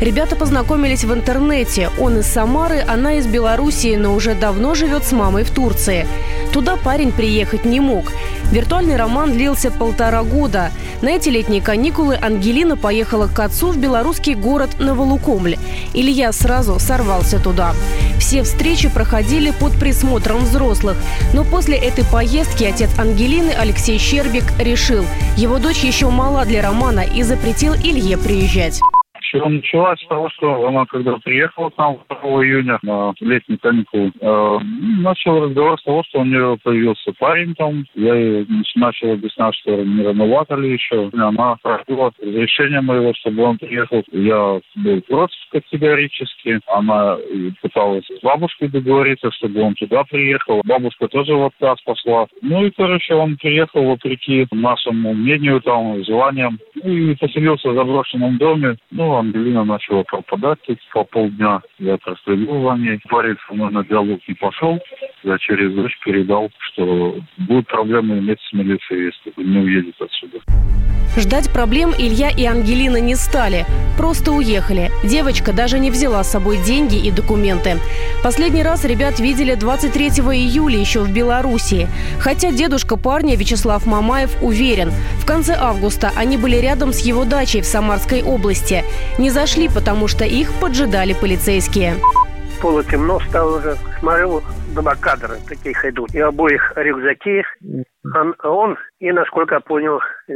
Ребята 0.00 0.36
познакомились 0.36 1.02
в 1.02 1.12
интернете. 1.12 1.90
Он 1.98 2.18
из 2.18 2.26
Самары, 2.26 2.84
она 2.86 3.14
из 3.14 3.26
Белоруссии, 3.26 3.96
но 3.96 4.14
уже 4.14 4.34
давно 4.34 4.74
живет 4.76 5.04
с 5.04 5.10
мамой 5.10 5.42
в 5.42 5.50
Турции. 5.50 6.06
Туда 6.52 6.76
парень 6.76 7.10
приехать 7.10 7.64
не 7.64 7.80
мог. 7.80 8.12
Виртуальный 8.52 8.96
роман 8.96 9.32
длился 9.32 9.72
полтора 9.72 10.22
года. 10.22 10.70
На 11.02 11.08
эти 11.10 11.28
летние 11.28 11.60
каникулы 11.60 12.16
Ангелина 12.20 12.76
поехала 12.76 13.26
к 13.26 13.38
отцу 13.40 13.72
в 13.72 13.76
белорусский 13.76 14.34
город 14.34 14.70
Новолукомль. 14.78 15.56
Илья 15.94 16.30
сразу 16.32 16.78
сорвался 16.78 17.40
туда. 17.40 17.74
Все 18.18 18.42
встречи 18.42 18.88
проходили 18.88 19.50
под 19.50 19.72
присмотром 19.72 20.44
взрослых. 20.44 20.96
Но 21.32 21.44
после 21.44 21.76
этой 21.76 22.04
поездки 22.04 22.64
отец 22.64 22.83
Ангелины 22.98 23.50
Алексей 23.50 23.98
Щербик 23.98 24.44
решил, 24.58 25.04
его 25.36 25.58
дочь 25.58 25.84
еще 25.84 26.08
мала 26.10 26.44
для 26.44 26.62
романа 26.62 27.00
и 27.00 27.22
запретил 27.22 27.74
Илье 27.74 28.16
приезжать. 28.16 28.80
Все 29.34 29.48
началось 29.48 30.00
с 30.00 30.06
того, 30.06 30.28
что 30.30 30.68
она, 30.68 30.86
когда 30.86 31.16
приехала 31.16 31.68
к 31.70 31.76
нам 31.76 31.98
2 32.08 32.44
июня 32.44 32.78
на 32.82 33.12
летний 33.18 33.56
каникулы, 33.56 34.12
э, 34.20 34.58
начал 35.00 35.44
разговор 35.44 35.80
с 35.80 35.82
того, 35.82 36.04
что 36.04 36.20
у 36.20 36.24
нее 36.24 36.56
появился 36.62 37.12
парень 37.18 37.52
там. 37.56 37.84
Я 37.96 38.14
ей 38.14 38.46
начал 38.76 39.12
объяснять, 39.12 39.56
что 39.56 39.82
не 39.82 40.04
рановато 40.04 40.54
ли 40.54 40.74
еще. 40.74 41.10
Она 41.12 41.56
просила 41.60 42.12
разрешения 42.22 42.80
моего, 42.80 43.12
чтобы 43.14 43.42
он 43.42 43.58
приехал. 43.58 44.04
Я 44.12 44.60
был 44.76 45.00
против 45.02 45.36
категорически. 45.50 46.60
Она 46.68 47.16
пыталась 47.60 48.06
с 48.06 48.22
бабушкой 48.22 48.68
договориться, 48.68 49.32
чтобы 49.32 49.62
он 49.62 49.74
туда 49.74 50.04
приехал. 50.04 50.60
Бабушка 50.64 51.08
тоже 51.08 51.34
в 51.34 51.46
отказ 51.46 51.80
пошла. 51.84 52.26
Ну 52.40 52.66
и, 52.66 52.70
короче, 52.70 53.14
он 53.14 53.36
приехал 53.36 53.84
вопреки 53.84 54.46
нашему 54.52 55.12
мнению, 55.12 55.60
там, 55.60 56.04
желаниям. 56.04 56.60
И 56.84 57.14
поселился 57.14 57.70
в 57.70 57.74
заброшенном 57.74 58.36
доме. 58.36 58.76
Ну, 58.90 59.16
Ангелина 59.16 59.64
начала 59.64 60.02
пропадать 60.02 60.58
по 60.92 61.02
полдня. 61.04 61.62
Я 61.78 61.96
проследил 61.96 62.62
за 62.62 62.76
ней. 62.76 63.00
Парень 63.08 63.36
со 63.48 63.54
мной 63.54 63.72
на 63.72 63.82
диалог 63.84 64.20
не 64.28 64.34
пошел. 64.34 64.78
Я 65.24 65.38
через 65.38 65.72
дочь 65.74 65.98
передал, 66.04 66.50
что 66.58 67.16
будут 67.38 67.66
проблемы 67.68 68.18
иметь 68.18 68.38
с 68.40 68.52
милицией, 68.52 69.06
если 69.06 69.42
не 69.42 69.58
уедет 69.58 69.94
отсюда. 69.98 70.38
Ждать 71.16 71.50
проблем 71.50 71.92
Илья 71.96 72.28
и 72.28 72.44
Ангелина 72.44 72.98
не 72.98 73.14
стали. 73.14 73.64
Просто 73.96 74.32
уехали. 74.32 74.90
Девочка 75.02 75.54
даже 75.54 75.78
не 75.78 75.90
взяла 75.90 76.22
с 76.24 76.30
собой 76.30 76.58
деньги 76.58 76.96
и 76.96 77.10
документы. 77.10 77.78
Последний 78.22 78.62
раз 78.62 78.84
ребят 78.84 79.18
видели 79.18 79.54
23 79.54 80.08
июля 80.08 80.78
еще 80.78 81.00
в 81.00 81.10
Белоруссии. 81.10 81.88
Хотя 82.18 82.50
дедушка 82.50 82.96
парня 82.98 83.36
Вячеслав 83.36 83.86
Мамаев 83.86 84.42
уверен, 84.42 84.90
в 84.90 85.26
конце 85.26 85.54
августа 85.54 86.10
они 86.16 86.36
были 86.36 86.56
рядом 86.56 86.92
с 86.92 87.00
его 87.00 87.24
дачей 87.24 87.62
в 87.62 87.66
Самарской 87.66 88.22
области. 88.22 88.84
Не 89.18 89.30
зашли, 89.30 89.68
потому 89.68 90.06
что 90.06 90.24
их 90.26 90.52
поджидали 90.60 91.14
полицейские. 91.14 91.94
Полутемно 92.60 93.20
стало 93.28 93.58
уже. 93.58 93.76
Смотрю, 94.00 94.42
два 94.74 94.94
кадра 94.94 95.36
таких 95.48 95.84
идут. 95.84 96.14
И 96.14 96.20
обоих 96.20 96.72
рюкзаки. 96.76 97.44
Он, 98.14 98.34
он 98.42 98.78
и, 99.00 99.12
насколько 99.12 99.54
я 99.54 99.60
понял, 99.60 100.00
э, 100.28 100.32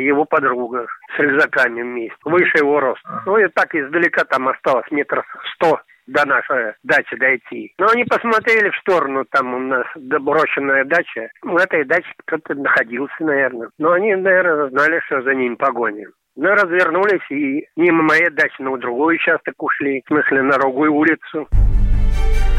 его 0.00 0.24
подруга 0.24 0.86
с 1.14 1.18
рюкзаками 1.18 1.82
вместе. 1.82 2.16
Выше 2.24 2.58
его 2.58 2.80
роста. 2.80 3.22
Ну 3.26 3.36
и 3.36 3.48
так 3.48 3.74
издалека 3.74 4.24
там 4.24 4.48
осталось 4.48 4.90
метров 4.90 5.26
сто 5.54 5.80
до 6.06 6.26
нашей 6.26 6.74
дачи 6.82 7.16
дойти. 7.16 7.74
Но 7.78 7.88
они 7.88 8.04
посмотрели 8.04 8.70
в 8.70 8.76
сторону, 8.78 9.24
там 9.30 9.54
у 9.54 9.58
нас 9.58 9.86
доброшенная 9.94 10.84
дача. 10.84 11.30
В 11.42 11.56
этой 11.56 11.84
даче 11.84 12.08
кто-то 12.24 12.54
находился, 12.54 13.14
наверное. 13.20 13.68
Но 13.78 13.92
они, 13.92 14.14
наверное, 14.14 14.68
знали, 14.70 15.00
что 15.06 15.22
за 15.22 15.34
ним 15.34 15.56
погоня. 15.56 16.08
Ну, 16.34 16.48
развернулись 16.48 17.30
и 17.30 17.66
мимо 17.76 18.02
моей 18.02 18.30
дачи 18.30 18.60
на 18.60 18.76
другой 18.78 19.16
участок 19.16 19.62
ушли, 19.62 20.02
в 20.04 20.08
смысле 20.08 20.42
на 20.42 20.58
другую 20.58 20.92
улицу. 20.94 21.46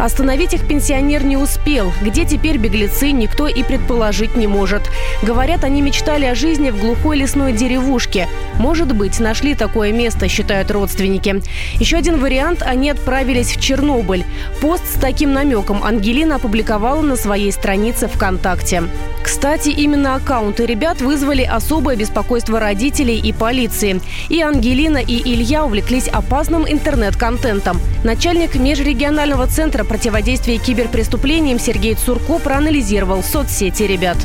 Остановить 0.03 0.53
их 0.53 0.67
пенсионер 0.67 1.24
не 1.24 1.38
успел. 1.38 1.93
Где 2.01 2.25
теперь 2.25 2.57
беглецы, 2.57 3.12
никто 3.12 3.48
и 3.48 3.63
предположить 3.63 4.36
не 4.36 4.48
может. 4.48 4.81
Говорят, 5.22 5.63
они 5.63 5.81
мечтали 5.81 6.25
о 6.25 6.36
жизни 6.36 6.72
в 6.72 6.77
глухой 6.77 7.15
лесной 7.15 7.53
деревушке. 7.53 8.27
Может 8.60 8.93
быть, 8.93 9.22
нашли 9.22 9.55
такое 9.55 9.93
место, 9.93 10.27
считают 10.27 10.72
родственники. 10.72 11.41
Еще 11.75 11.95
один 11.95 12.19
вариант– 12.19 12.63
они 12.65 12.89
отправились 12.89 13.55
в 13.55 13.62
Чернобыль. 13.62 14.25
Пост 14.60 14.83
с 14.93 15.00
таким 15.00 15.31
намеком 15.31 15.81
Ангелина 15.81 16.36
опубликовала 16.36 17.01
на 17.01 17.15
своей 17.15 17.53
странице 17.53 18.10
ВКонтакте. 18.10 18.83
Кстати, 19.24 19.69
именно 19.69 20.15
аккаунты 20.15 20.65
ребят 20.65 21.00
вызвали 21.01 21.43
особое 21.43 21.95
беспокойство 21.95 22.60
родителей 22.60 23.17
и 23.17 23.31
полиции. 23.31 24.01
И 24.27 24.41
Ангелина, 24.41 24.98
и 24.98 25.15
Илья 25.33 25.63
увлеклись 25.63 26.10
опасным 26.10 26.69
интернет-контентом. 26.69 27.79
Начальник 28.03 28.55
межрегионального 28.55 29.48
центра 29.48 29.86
противодействия 29.94 30.58
киберпреступлениям 30.58 31.60
Сергей 31.60 31.94
Цурко 31.94 32.40
проанализировал 32.40 33.22
соцсети 33.22 33.84
ребят 33.84 34.18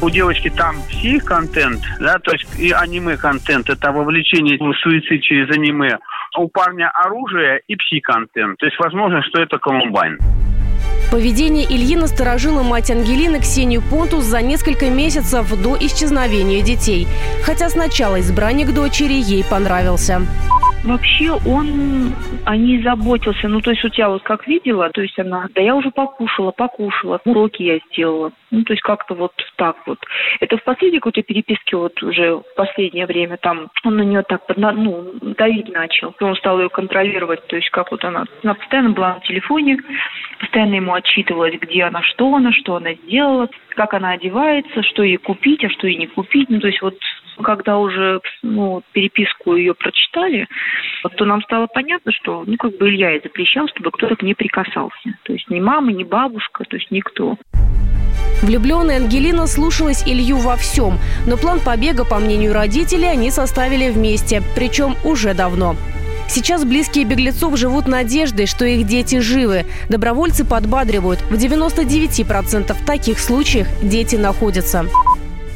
у 0.00 0.10
девочки 0.10 0.50
там 0.50 0.74
псих-контент, 0.88 1.80
да, 2.00 2.18
то 2.18 2.32
есть 2.32 2.46
и 2.58 2.72
аниме-контент, 2.72 3.70
это 3.70 3.92
вовлечение 3.92 4.58
в 4.58 4.74
суицид 4.78 5.22
через 5.22 5.48
аниме. 5.50 5.98
У 6.36 6.48
парня 6.48 6.90
оружие 6.90 7.60
и 7.68 7.76
псих-контент. 7.76 8.58
То 8.58 8.66
есть 8.66 8.76
возможно, 8.80 9.22
что 9.22 9.40
это 9.40 9.58
Колумбайн. 9.58 10.18
Поведение 11.12 11.66
Ильи 11.66 11.94
насторожила 11.94 12.64
мать 12.64 12.90
Ангелины 12.90 13.38
Ксению 13.38 13.80
Понтус 13.80 14.24
за 14.24 14.42
несколько 14.42 14.90
месяцев 14.90 15.46
до 15.62 15.76
исчезновения 15.76 16.62
детей. 16.62 17.06
Хотя 17.44 17.68
сначала 17.68 18.18
избранник 18.18 18.72
дочери 18.74 19.12
ей 19.12 19.44
понравился. 19.44 20.22
Вообще 20.84 21.30
он 21.30 22.12
о 22.44 22.56
ней 22.56 22.82
заботился. 22.82 23.48
Ну, 23.48 23.60
то 23.60 23.70
есть 23.70 23.84
вот 23.84 23.94
я 23.94 24.08
вот 24.08 24.22
как 24.22 24.48
видела, 24.48 24.90
то 24.90 25.00
есть 25.00 25.16
она, 25.18 25.46
да 25.54 25.62
я 25.62 25.76
уже 25.76 25.90
покушала, 25.92 26.50
покушала, 26.50 27.20
уроки 27.24 27.62
я 27.62 27.78
сделала. 27.90 28.32
Ну, 28.50 28.64
то 28.64 28.72
есть 28.72 28.82
как-то 28.82 29.14
вот 29.14 29.32
так 29.56 29.76
вот. 29.86 29.98
Это 30.40 30.56
в 30.56 30.64
последней 30.64 30.98
какой-то 30.98 31.22
переписке 31.22 31.76
вот 31.76 32.02
уже 32.02 32.34
в 32.36 32.44
последнее 32.56 33.06
время 33.06 33.36
там 33.36 33.70
он 33.84 33.96
на 33.96 34.02
нее 34.02 34.22
так, 34.22 34.42
ну, 34.56 35.12
давить 35.22 35.68
начал. 35.72 36.14
Он 36.20 36.34
стал 36.36 36.60
ее 36.60 36.68
контролировать, 36.68 37.46
то 37.46 37.56
есть 37.56 37.70
как 37.70 37.92
вот 37.92 38.04
она, 38.04 38.24
она 38.42 38.54
постоянно 38.54 38.90
была 38.90 39.14
на 39.14 39.20
телефоне, 39.20 39.78
постоянно 40.40 40.74
ему 40.74 40.94
отчитывалась, 40.94 41.54
где 41.60 41.84
она, 41.84 42.02
что 42.02 42.34
она, 42.34 42.52
что 42.52 42.76
она 42.76 42.94
сделала, 42.94 43.48
как 43.70 43.94
она 43.94 44.10
одевается, 44.12 44.82
что 44.82 45.04
ей 45.04 45.16
купить, 45.16 45.64
а 45.64 45.70
что 45.70 45.86
ей 45.86 45.96
не 45.96 46.08
купить. 46.08 46.50
Ну, 46.50 46.58
то 46.58 46.66
есть 46.66 46.82
вот 46.82 46.96
когда 47.42 47.78
уже 47.78 48.20
ну, 48.42 48.82
переписку 48.92 49.56
ее 49.56 49.74
прочитали, 49.74 50.46
то 51.16 51.24
нам 51.24 51.42
стало 51.42 51.66
понятно, 51.66 52.12
что 52.12 52.44
ну, 52.46 52.56
как 52.56 52.76
бы 52.76 52.88
Илья 52.88 53.16
и 53.16 53.22
запрещал, 53.22 53.68
чтобы 53.68 53.90
кто-то 53.90 54.16
к 54.16 54.22
ней 54.22 54.34
прикасался. 54.34 55.16
То 55.24 55.32
есть 55.32 55.48
ни 55.48 55.60
мама, 55.60 55.92
ни 55.92 56.04
бабушка, 56.04 56.64
то 56.64 56.76
есть 56.76 56.90
никто. 56.90 57.36
Влюбленная 58.42 58.96
Ангелина 58.96 59.46
слушалась 59.46 60.02
Илью 60.04 60.36
во 60.36 60.56
всем, 60.56 60.94
но 61.28 61.36
план 61.36 61.60
побега, 61.64 62.04
по 62.04 62.18
мнению 62.18 62.52
родителей, 62.52 63.08
они 63.08 63.30
составили 63.30 63.90
вместе, 63.90 64.42
причем 64.56 64.94
уже 65.04 65.32
давно. 65.32 65.76
Сейчас 66.28 66.64
близкие 66.64 67.04
беглецов 67.04 67.56
живут 67.58 67.86
надеждой, 67.86 68.46
что 68.46 68.64
их 68.64 68.86
дети 68.86 69.20
живы. 69.20 69.66
Добровольцы 69.88 70.44
подбадривают. 70.46 71.20
В 71.20 71.34
99% 71.34 72.74
таких 72.86 73.18
случаях 73.18 73.68
дети 73.82 74.16
находятся. 74.16 74.86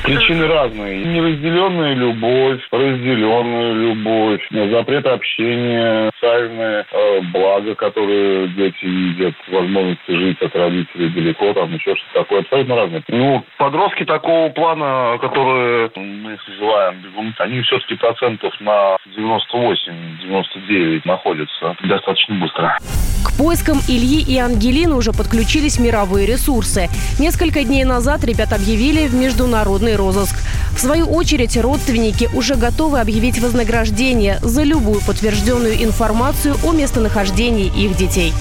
Причины 0.06 0.46
разные. 0.46 1.04
Неразделенная 1.04 1.94
любовь, 1.94 2.60
разделенная 2.70 3.72
любовь, 3.72 4.40
запрет 4.50 5.06
общения, 5.06 6.10
социальное 6.26 6.86
э, 6.90 7.20
благо, 7.32 7.74
которое 7.74 8.48
дети 8.48 8.84
видят, 8.84 9.34
возможность 9.48 10.00
жить 10.08 10.40
от 10.42 10.54
родителей 10.54 11.08
далеко, 11.10 11.52
там 11.52 11.72
еще 11.72 11.94
что-то 11.96 12.20
такое, 12.20 12.40
абсолютно 12.40 12.76
разное. 12.76 13.02
Ну, 13.08 13.44
подростки 13.58 14.04
такого 14.04 14.48
плана, 14.50 15.18
которые 15.20 15.90
мы 15.96 16.34
их 16.34 16.48
называем 16.48 16.96
они 17.38 17.60
все-таки 17.62 17.94
процентов 17.96 18.52
на 18.60 18.96
98-99 19.16 21.02
находятся 21.04 21.76
достаточно 21.84 22.34
быстро. 22.36 22.78
К 23.24 23.38
поискам 23.38 23.78
Ильи 23.88 24.22
и 24.22 24.38
Ангелины 24.38 24.94
уже 24.94 25.12
подключились 25.12 25.78
мировые 25.78 26.26
ресурсы. 26.26 26.88
Несколько 27.18 27.64
дней 27.64 27.84
назад 27.84 28.24
ребят 28.24 28.52
объявили 28.52 29.08
в 29.08 29.14
международный 29.14 29.96
розыск. 29.96 30.36
В 30.72 30.78
свою 30.78 31.06
очередь, 31.06 31.56
родственники 31.56 32.28
уже 32.34 32.54
готовы 32.54 33.00
объявить 33.00 33.38
вознаграждение 33.38 34.38
за 34.40 34.62
любую 34.62 35.00
подтвержденную 35.06 35.74
информацию 35.74 36.15
о 36.62 36.72
местонахождении 36.72 37.66
их 37.66 37.96
детей. 37.96 38.32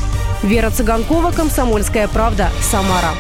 Вера 0.44 0.70
Цыганкова, 0.70 1.32
«Комсомольская 1.32 2.08
правда», 2.08 2.50
Самара. 2.62 3.12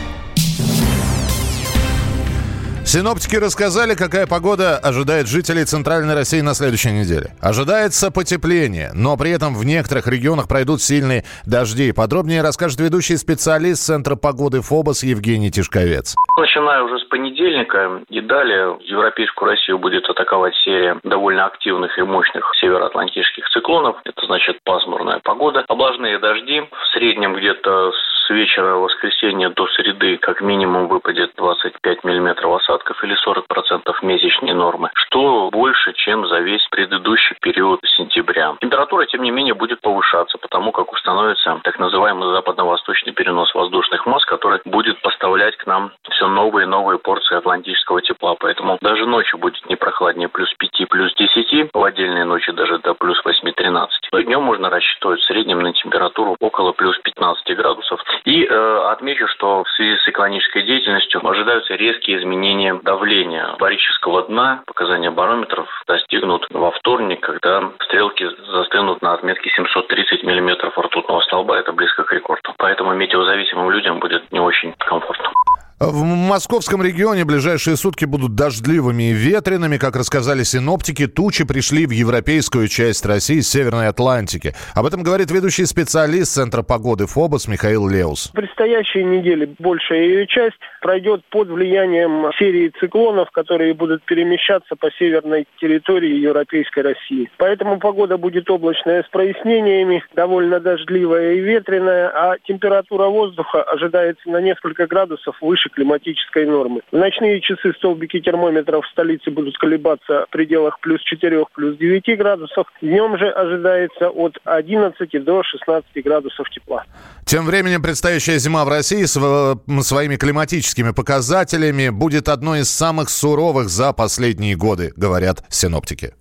Синоптики 2.86 3.36
рассказали, 3.36 3.96
какая 3.96 4.28
погода 4.28 4.78
ожидает 4.78 5.28
жителей 5.28 5.66
Центральной 5.66 6.14
России 6.14 6.42
на 6.42 6.54
следующей 6.54 6.92
неделе. 6.92 7.34
Ожидается 7.42 8.12
потепление, 8.12 8.92
но 8.94 9.18
при 9.18 9.32
этом 9.32 9.56
в 9.56 9.66
некоторых 9.66 10.06
регионах 10.06 10.48
пройдут 10.48 10.82
сильные 10.82 11.24
дожди. 11.48 11.92
Подробнее 11.94 12.44
расскажет 12.44 12.80
ведущий 12.80 13.18
специалист 13.18 13.82
Центра 13.82 14.16
погоды 14.16 14.62
ФОБОС 14.62 15.02
Евгений 15.02 15.50
Тишковец. 15.50 16.16
Начиная 16.38 16.84
уже 16.84 17.00
с 17.00 17.06
понедельника 17.06 18.04
и 18.08 18.22
далее 18.22 18.78
Европейскую 18.82 19.50
Россию 19.50 19.80
будет 19.80 20.06
атаковать 20.06 20.54
серия 20.64 21.00
довольно 21.04 21.48
активных 21.48 21.98
и 21.98 22.04
мощных 22.04 22.46
североатлантических 22.62 23.50
циклонов. 23.50 23.98
Это 24.06 24.24
значит 24.28 24.60
пасмурная 24.64 25.22
погода. 25.24 25.66
Облажные 25.68 26.20
дожди 26.20 26.62
в 26.62 26.88
среднем 26.94 27.34
где-то 27.34 27.92
с 27.92 28.30
вечера 28.30 28.76
воскресенья 28.76 29.50
до 29.50 29.66
среды 29.68 30.18
как 30.18 30.42
минимум 30.42 30.88
выпадет 30.88 31.32
25 31.36 32.04
миллиметров 32.04 32.62
осадков 32.62 32.75
или 33.04 33.16
40% 33.26 33.94
месячной 34.02 34.54
нормы, 34.54 34.90
что 34.96 35.50
больше, 35.52 35.94
чем 35.94 36.28
за 36.28 36.40
весь 36.40 36.66
предыдущий 36.70 37.36
период 37.42 37.80
сентября. 37.98 38.56
Температура, 38.62 39.06
тем 39.06 39.24
не 39.24 39.32
менее, 39.32 39.54
будет 39.54 39.82
повышаться, 39.82 40.38
потому 40.38 40.72
как 40.72 40.92
установится 40.92 41.60
так 41.64 41.80
называемый 41.80 42.34
западно-восточный 42.34 43.14
перенос 43.14 43.54
воздушных 43.54 44.06
масс, 44.06 44.26
который 44.26 44.60
будет 44.66 45.02
поставлять 45.02 45.56
к 45.58 45.66
нам 45.66 45.92
все 46.12 46.28
новые 46.28 46.66
и 46.66 46.70
новые 46.70 47.00
порции 47.00 47.38
атлантического 47.38 48.02
тепла. 48.02 48.36
Поэтому 48.40 48.78
даже 48.82 49.06
ночью 49.06 49.40
будет 49.40 49.68
не 49.70 49.76
прохладнее 49.76 50.30
плюс 50.30 50.54
5, 50.58 50.90
плюс 50.90 51.14
10, 51.16 51.70
в 51.74 51.84
отдельные 51.84 52.26
ночи 52.26 52.52
даже 52.52 52.80
до 52.80 52.94
плюс 52.94 53.22
8-13. 53.26 53.88
Но 54.12 54.22
днем 54.22 54.44
можно 54.44 54.70
рассчитывать 54.70 55.20
в 55.22 55.26
среднем 55.26 55.60
на 55.60 55.74
температуру 55.74 56.36
около 56.40 56.72
плюс 56.72 56.98
15 57.00 57.56
градусов. 57.56 58.02
И 58.26 58.44
э, 58.44 58.78
отмечу, 58.92 59.28
что 59.28 59.64
в 59.64 59.70
связи 59.72 59.98
с 59.98 60.04
циклонической 60.04 60.64
деятельностью 60.64 61.26
ожидаются 61.28 61.76
резкие 61.76 62.20
изменения 62.20 62.65
давления 62.74 63.56
барического 63.60 64.24
дна. 64.24 64.64
Показания 64.66 65.12
барометров 65.12 65.68
достигнут 65.88 66.46
во 66.50 66.72
вторник, 66.72 67.22
когда 67.22 67.72
стрелки 67.86 68.28
застынут 68.52 69.02
на 69.02 69.14
отметке 69.14 69.50
730 69.50 70.24
миллиметров 70.24 70.78
ртутного 70.78 71.22
столба. 71.22 71.60
Это 71.60 71.72
близко 71.74 72.04
к 72.04 72.14
рекорду. 72.14 72.54
Поэтому 72.58 72.94
метеозависимым 72.94 73.70
людям 73.72 74.00
будет 74.00 74.32
не 74.32 74.40
очень 74.40 74.74
комфортно. 74.80 75.32
В 75.78 76.06
московском 76.06 76.82
регионе 76.82 77.26
ближайшие 77.26 77.76
сутки 77.76 78.06
будут 78.06 78.34
дождливыми 78.34 79.10
и 79.10 79.14
ветреными. 79.14 79.76
Как 79.76 79.98
рассказали 79.98 80.44
синоптики, 80.44 81.06
тучи 81.06 81.46
пришли 81.46 81.86
в 81.86 81.90
европейскую 81.90 82.70
часть 82.70 83.06
России 83.06 83.42
с 83.42 83.50
Северной 83.50 83.90
Атлантики. 83.90 84.54
Об 84.74 84.86
этом 84.86 85.04
говорит 85.04 85.32
ведущий 85.32 85.66
специалист 85.66 86.34
Центра 86.34 86.64
погоды 86.64 87.08
ФОБОС 87.08 87.50
Михаил 87.50 87.90
Леус. 87.90 88.28
В 88.28 88.32
предстоящей 88.32 89.04
неделе 89.04 89.54
большая 89.60 90.04
ее 90.04 90.28
часть 90.28 90.56
пройдет 90.82 91.26
под 91.30 91.50
влиянием 91.50 92.32
серии 92.40 92.72
циклонов, 92.80 93.30
которые 93.32 93.74
будут 93.74 94.02
перемещаться 94.06 94.78
по 94.78 94.90
северной 94.92 95.46
территории 95.60 96.16
Европейской 96.16 96.84
России. 96.84 97.30
Поэтому 97.36 97.80
погода 97.80 98.18
будет 98.18 98.50
облачная 98.50 99.04
с 99.04 99.10
прояснениями, 99.10 100.06
довольно 100.16 100.62
дождливая 100.62 101.34
и 101.34 101.42
ветреная, 101.42 102.08
а 102.16 102.38
температура 102.46 103.08
воздуха 103.08 103.62
ожидается 103.62 104.30
на 104.30 104.40
несколько 104.40 104.88
градусов 104.88 105.36
выше 105.42 105.65
выше 105.66 105.70
климатической 105.74 106.46
нормы. 106.46 106.82
В 106.92 106.98
ночные 106.98 107.42
часы 107.42 107.74
столбики 107.78 108.20
термометров 108.20 108.86
в 108.86 108.92
столице 108.92 109.32
будут 109.32 109.58
колебаться 109.58 110.26
в 110.28 110.30
пределах 110.30 110.80
плюс 110.80 111.02
4, 111.04 111.46
плюс 111.54 111.78
9 111.78 112.18
градусов. 112.18 112.68
Днем 112.82 113.18
же 113.18 113.30
ожидается 113.30 114.10
от 114.10 114.38
11 114.44 115.24
до 115.24 115.44
16 115.44 116.04
градусов 116.04 116.50
тепла. 116.50 116.84
Тем 117.26 117.46
временем 117.46 117.82
предстоящая 117.82 118.38
зима 118.38 118.66
в 118.66 118.70
России 118.70 119.06
своими 119.06 120.16
климатическими 120.16 120.92
показателями 120.92 121.90
будет 121.90 122.30
одной 122.30 122.62
из 122.62 122.70
самых 122.70 123.10
суровых 123.10 123.70
за 123.70 123.94
последние 123.94 124.56
годы, 124.56 124.94
говорят 124.96 125.44
синоптики. 125.50 126.14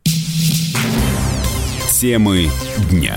Темы 2.00 2.48
дня. 2.90 3.16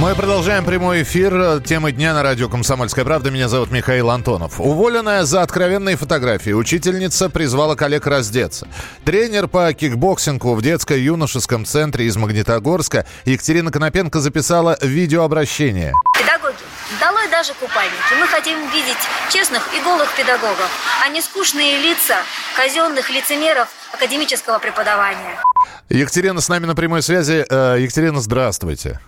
Мы 0.00 0.14
продолжаем 0.14 0.64
прямой 0.64 1.02
эфир. 1.02 1.60
Темы 1.60 1.92
дня 1.92 2.14
на 2.14 2.22
радио 2.22 2.48
«Комсомольская 2.48 3.04
правда». 3.04 3.30
Меня 3.30 3.48
зовут 3.50 3.70
Михаил 3.70 4.08
Антонов. 4.08 4.58
Уволенная 4.58 5.24
за 5.24 5.42
откровенные 5.42 5.96
фотографии, 5.98 6.52
учительница 6.52 7.28
призвала 7.28 7.76
коллег 7.76 8.06
раздеться. 8.06 8.66
Тренер 9.04 9.46
по 9.46 9.70
кикбоксингу 9.74 10.54
в 10.54 10.62
детско-юношеском 10.62 11.66
центре 11.66 12.06
из 12.06 12.16
Магнитогорска 12.16 13.04
Екатерина 13.26 13.70
Конопенко 13.70 14.20
записала 14.20 14.78
видеообращение. 14.80 15.92
Педагоги, 16.18 16.56
долой 16.98 17.28
даже 17.30 17.52
купальники. 17.52 18.14
Мы 18.18 18.26
хотим 18.26 18.56
видеть 18.70 18.96
честных 19.30 19.68
и 19.76 19.84
голых 19.84 20.10
педагогов, 20.16 20.70
а 21.04 21.10
не 21.10 21.20
скучные 21.20 21.76
лица 21.76 22.16
казенных 22.56 23.10
лицемеров 23.10 23.68
академического 23.92 24.60
преподавания. 24.60 25.42
Екатерина 25.90 26.40
с 26.40 26.48
нами 26.48 26.64
на 26.64 26.74
прямой 26.74 27.02
связи. 27.02 27.44
Э, 27.50 27.76
Екатерина, 27.78 28.22
здравствуйте. 28.22 28.98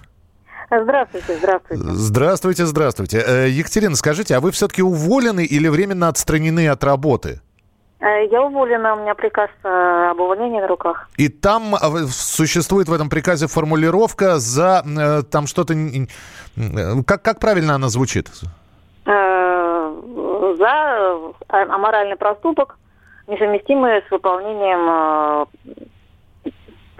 Здравствуйте, 0.81 1.37
здравствуйте. 1.37 1.83
Здравствуйте, 1.85 2.65
здравствуйте. 2.67 3.25
Э, 3.27 3.49
Екатерина, 3.49 3.95
скажите, 3.95 4.35
а 4.37 4.41
вы 4.41 4.51
все-таки 4.53 4.83
уволены 4.83 5.45
или 5.45 5.69
временно 5.69 6.09
отстранены 6.09 6.69
от 6.69 6.83
работы? 6.83 7.43
Э, 8.01 8.25
Я 8.31 8.43
уволена, 8.43 8.95
у 8.95 9.01
меня 9.03 9.15
приказ 9.15 9.51
э, 9.65 9.69
об 10.11 10.21
увольнении 10.21 10.61
на 10.61 10.67
руках. 10.67 11.11
И 11.19 11.29
там 11.29 11.75
существует 12.09 12.89
в 12.89 12.93
этом 12.93 13.11
приказе 13.11 13.49
формулировка 13.49 14.39
за 14.39 14.83
там 15.31 15.47
что-то... 15.47 15.75
Как, 17.07 17.23
как 17.23 17.39
правильно 17.39 17.75
она 17.75 17.89
звучит? 17.89 18.31
За 19.05 19.15
аморальный 21.49 22.17
проступок, 22.17 22.79
несовместимый 23.27 24.03
с 24.09 24.11
выполнением 24.11 25.47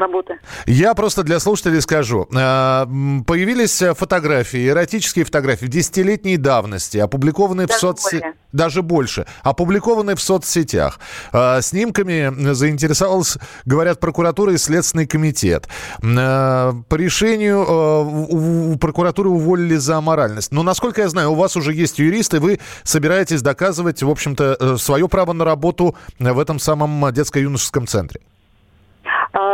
работы. 0.03 0.35
Я 0.67 0.95
просто 0.95 1.23
для 1.23 1.41
слушателей 1.41 1.81
скажу. 1.81 2.27
Э, 2.35 2.85
Появились 3.27 3.83
фотографии, 3.97 4.69
эротические 4.69 5.25
фотографии 5.25 5.67
десятилетней 5.67 6.37
давности, 6.37 6.99
опубликованные 6.99 7.67
в 7.67 7.71
Даже 7.71 7.81
соцсетях. 7.81 8.21
более. 8.21 8.35
Даже 8.53 8.83
больше. 8.83 9.27
Опубликованные 9.43 10.17
в 10.17 10.21
соцсетях. 10.21 10.99
Э, 11.33 11.61
Снимками 11.63 12.53
заинтересовался, 12.53 13.41
говорят, 13.65 14.01
прокуратура 14.01 14.53
и 14.53 14.59
Следственный 14.59 15.07
комитет. 15.07 15.69
Э, 16.03 16.73
По 16.89 16.95
решению 16.97 18.79
прокуратуры 18.79 19.29
уволили 19.31 19.77
за 19.77 19.97
аморальность. 19.99 20.53
Но, 20.53 20.63
насколько 20.63 21.01
я 21.03 21.09
знаю, 21.09 21.33
у 21.33 21.35
вас 21.35 21.57
уже 21.57 21.73
есть 21.73 21.99
юристы, 21.99 22.41
вы 22.41 22.59
собираетесь 22.83 23.43
доказывать, 23.43 24.03
в 24.03 24.11
общем-то, 24.11 24.77
свое 24.79 25.09
право 25.09 25.33
на 25.33 25.45
работу 25.45 25.95
в 26.19 26.39
этом 26.39 26.59
самом 26.59 27.13
детско-юношеском 27.13 27.87
центре. 27.87 28.21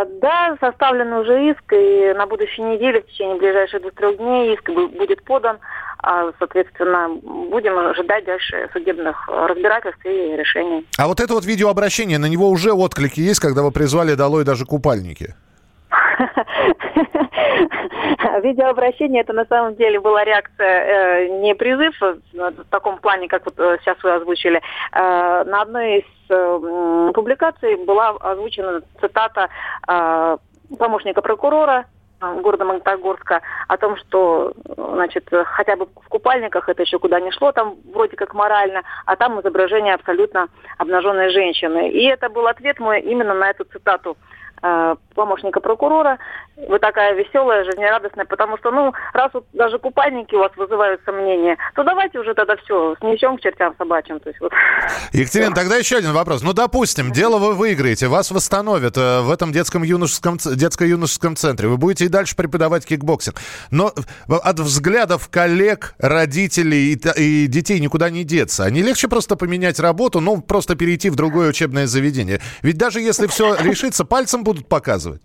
А, 0.00 0.04
Да, 0.20 0.56
составлен 0.60 1.12
уже 1.12 1.50
иск, 1.50 1.72
и 1.72 2.12
на 2.14 2.26
будущей 2.26 2.62
неделе, 2.62 3.00
в 3.02 3.06
течение 3.06 3.36
ближайших 3.36 3.80
двух-трех 3.82 4.16
дней 4.18 4.54
иск 4.54 4.68
бу- 4.68 4.88
будет 4.96 5.22
подан. 5.24 5.58
А, 6.02 6.30
Соответственно, 6.38 7.08
будем 7.50 7.76
ожидать 7.78 8.24
дальше 8.24 8.68
судебных 8.72 9.28
э, 9.28 9.46
разбирательств 9.46 10.04
и 10.04 10.36
решений. 10.36 10.86
А 10.98 11.08
вот 11.08 11.20
это 11.20 11.34
вот 11.34 11.44
видеообращение, 11.44 12.18
на 12.18 12.26
него 12.26 12.48
уже 12.48 12.72
отклики 12.72 13.20
есть, 13.20 13.40
когда 13.40 13.62
вы 13.62 13.72
призвали 13.72 14.14
долой 14.14 14.44
даже 14.44 14.64
купальники? 14.64 15.34
Видеообращение 18.42 19.22
это 19.22 19.32
на 19.32 19.44
самом 19.46 19.76
деле 19.76 20.00
была 20.00 20.24
реакция, 20.24 20.66
э, 20.66 21.28
не 21.40 21.54
призыв 21.54 21.94
э, 22.02 22.16
в 22.32 22.64
таком 22.70 22.98
плане, 22.98 23.28
как 23.28 23.44
вот 23.44 23.54
э, 23.58 23.78
сейчас 23.80 23.96
вы 24.02 24.12
озвучили. 24.12 24.60
Э, 24.92 25.44
на 25.44 25.62
одной 25.62 25.98
из 25.98 26.04
э, 26.28 27.12
публикаций 27.14 27.76
была 27.76 28.10
озвучена 28.10 28.82
цитата 29.00 29.48
э, 29.86 30.36
помощника 30.78 31.22
прокурора 31.22 31.86
э, 32.20 32.40
города 32.40 32.64
Магнитогорска 32.64 33.40
о 33.68 33.76
том, 33.76 33.96
что 33.96 34.52
значит, 34.76 35.28
хотя 35.44 35.76
бы 35.76 35.86
в 35.86 36.08
купальниках 36.08 36.68
это 36.68 36.82
еще 36.82 36.98
куда 36.98 37.20
не 37.20 37.30
шло, 37.30 37.52
там 37.52 37.76
вроде 37.94 38.16
как 38.16 38.34
морально, 38.34 38.82
а 39.06 39.14
там 39.14 39.40
изображение 39.40 39.94
абсолютно 39.94 40.48
обнаженной 40.78 41.30
женщины. 41.30 41.90
И 41.90 42.04
это 42.06 42.28
был 42.28 42.48
ответ 42.48 42.80
мой 42.80 43.00
именно 43.00 43.34
на 43.34 43.50
эту 43.50 43.64
цитату 43.64 44.16
помощника 45.14 45.60
прокурора. 45.60 46.18
Вы 46.68 46.78
такая 46.80 47.14
веселая, 47.14 47.64
жизнерадостная, 47.64 48.24
потому 48.24 48.58
что, 48.58 48.70
ну, 48.72 48.92
раз 49.12 49.30
вот 49.32 49.46
даже 49.52 49.78
купальники 49.78 50.34
у 50.34 50.40
вас 50.40 50.50
вызывают 50.56 51.00
сомнения, 51.04 51.56
то 51.74 51.84
давайте 51.84 52.18
уже 52.18 52.34
тогда 52.34 52.56
все, 52.56 52.96
снесем 53.00 53.36
к 53.36 53.40
чертям 53.40 53.74
собачьим. 53.78 54.18
То 54.18 54.28
есть 54.30 54.40
вот. 54.40 54.52
Екатерина, 55.12 55.54
тогда 55.54 55.76
еще 55.76 55.96
один 55.96 56.12
вопрос. 56.12 56.42
Ну, 56.42 56.52
допустим, 56.52 57.12
дело 57.12 57.38
вы 57.38 57.54
выиграете, 57.54 58.08
вас 58.08 58.30
восстановят 58.30 58.96
э, 58.96 59.20
в 59.20 59.30
этом 59.30 59.52
детском 59.52 59.82
юношеском, 59.84 60.38
детско-юношеском 60.38 61.36
центре. 61.36 61.68
Вы 61.68 61.76
будете 61.76 62.06
и 62.06 62.08
дальше 62.08 62.34
преподавать 62.34 62.84
кикбоксинг. 62.86 63.36
Но 63.70 63.92
от 64.28 64.58
взглядов 64.58 65.28
коллег, 65.28 65.94
родителей 65.98 66.92
и 66.92 67.46
детей 67.46 67.78
никуда 67.78 68.10
не 68.10 68.24
деться. 68.24 68.64
А 68.64 68.70
не 68.70 68.82
легче 68.82 69.06
просто 69.08 69.36
поменять 69.36 69.78
работу, 69.78 70.20
ну, 70.20 70.40
просто 70.40 70.74
перейти 70.74 71.10
в 71.10 71.16
другое 71.16 71.50
учебное 71.50 71.86
заведение? 71.86 72.40
Ведь 72.62 72.78
даже 72.78 73.00
если 73.00 73.28
все 73.28 73.54
решится, 73.56 74.04
пальцем 74.04 74.44
будут 74.48 74.66
показывать. 74.66 75.20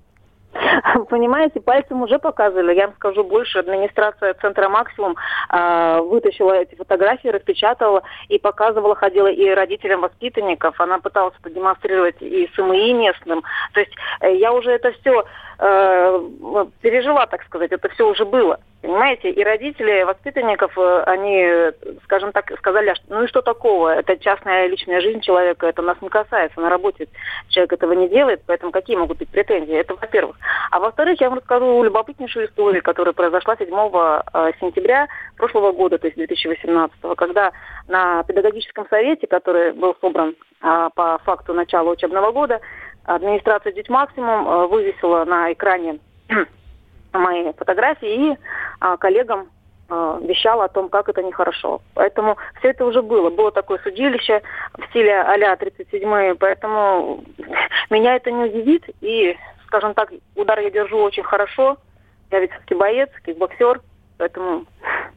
Понимаете, 1.10 1.62
пальцем 1.62 2.02
уже 2.02 2.20
показывали. 2.20 2.76
Я 2.76 2.88
вам 2.88 2.96
скажу 2.96 3.24
больше. 3.24 3.60
Администрация 3.60 4.34
центра 4.34 4.68
«Максимум» 4.68 5.16
э, 5.50 6.00
вытащила 6.02 6.52
эти 6.54 6.76
фотографии, 6.76 7.30
распечатала 7.30 8.04
и 8.28 8.38
показывала, 8.38 8.96
ходила 8.96 9.28
и 9.28 9.48
родителям 9.50 10.02
воспитанников. 10.02 10.80
Она 10.82 11.00
пыталась 11.00 11.36
продемонстрировать 11.42 12.22
и 12.22 12.50
СМИ 12.56 12.94
местным. 12.94 13.44
То 13.74 13.80
есть 13.80 13.94
э, 14.20 14.36
я 14.36 14.52
уже 14.52 14.72
это 14.72 14.92
все 15.00 15.24
пережила, 15.58 17.26
так 17.28 17.44
сказать. 17.44 17.72
Это 17.72 17.90
все 17.90 18.08
уже 18.10 18.26
было. 18.26 18.60
Понимаете? 18.84 19.30
И 19.30 19.42
родители 19.42 20.04
воспитанников, 20.04 20.78
э, 20.78 21.04
они, 21.06 21.72
скажем 22.04 22.34
так, 22.34 22.52
сказали, 22.58 22.90
«А 22.90 22.96
ну 23.08 23.24
и 23.24 23.28
что 23.28 23.42
такого? 23.42 23.88
Это 23.88 24.18
частная 24.18 24.68
личная 24.68 25.00
жизнь 25.00 25.22
человека, 25.22 25.68
это 25.68 25.82
нас 25.82 25.96
не 26.02 26.10
касается. 26.10 26.60
На 26.60 26.70
работе 26.70 27.08
человек 27.48 27.72
этого 27.72 27.94
не 27.94 28.10
делает, 28.10 28.42
поэтому 28.46 28.74
какие 28.74 28.98
могут 28.98 29.20
быть 29.20 29.30
претензии? 29.30 29.74
Это 29.74 29.96
во-первых. 29.96 30.36
А 30.70 30.82
во-вторых, 30.82 31.22
я 31.22 31.30
вам 31.30 31.40
расскажу 31.40 31.82
любопытнейшую 31.82 32.48
историю, 32.48 32.84
которая 32.84 33.14
произошла 33.14 33.56
7 33.56 33.70
э, 33.70 34.52
сентября 34.60 35.08
прошлого 35.38 35.72
года, 35.72 35.98
то 35.98 36.08
есть 36.08 36.18
2018, 36.18 36.94
когда 37.16 37.54
на 37.88 38.24
педагогическом 38.24 38.86
совете, 38.90 39.28
который 39.28 39.72
был 39.72 39.96
собран 40.02 40.36
по 40.60 41.20
факту 41.26 41.54
начала 41.54 41.90
учебного 41.90 42.32
года, 42.32 42.62
администрация 43.06 43.74
«Деть 43.74 43.90
Максимум» 43.90 44.48
э, 44.48 44.68
вывесила 44.68 45.26
на 45.26 45.52
экране 45.54 46.00
мои 47.14 47.52
фотографии 47.54 48.32
и 48.32 48.38
а, 48.80 48.98
коллегам 48.98 49.50
а, 49.90 50.20
вещала 50.22 50.66
о 50.66 50.70
том, 50.70 50.90
как 50.90 51.10
это 51.10 51.22
нехорошо. 51.22 51.82
Поэтому 51.94 52.38
все 52.60 52.70
это 52.70 52.86
уже 52.86 53.02
было. 53.02 53.30
Было 53.30 53.52
такое 53.52 53.80
судилище 53.80 54.42
в 54.78 54.86
стиле 54.90 55.22
а-ля 55.22 55.56
37 55.56 56.36
поэтому 56.36 57.24
меня 57.90 58.16
это 58.16 58.32
не 58.32 58.46
удивит. 58.46 58.86
И, 59.02 59.38
скажем 59.68 59.94
так, 59.94 60.12
удар 60.36 60.60
я 60.60 60.72
держу 60.72 60.98
очень 60.98 61.24
хорошо. 61.24 61.78
Я 62.32 62.40
ведь 62.40 62.52
все-таки 62.52 62.74
боец, 62.74 63.10
кикбоксер, 63.26 63.82
поэтому 64.18 64.66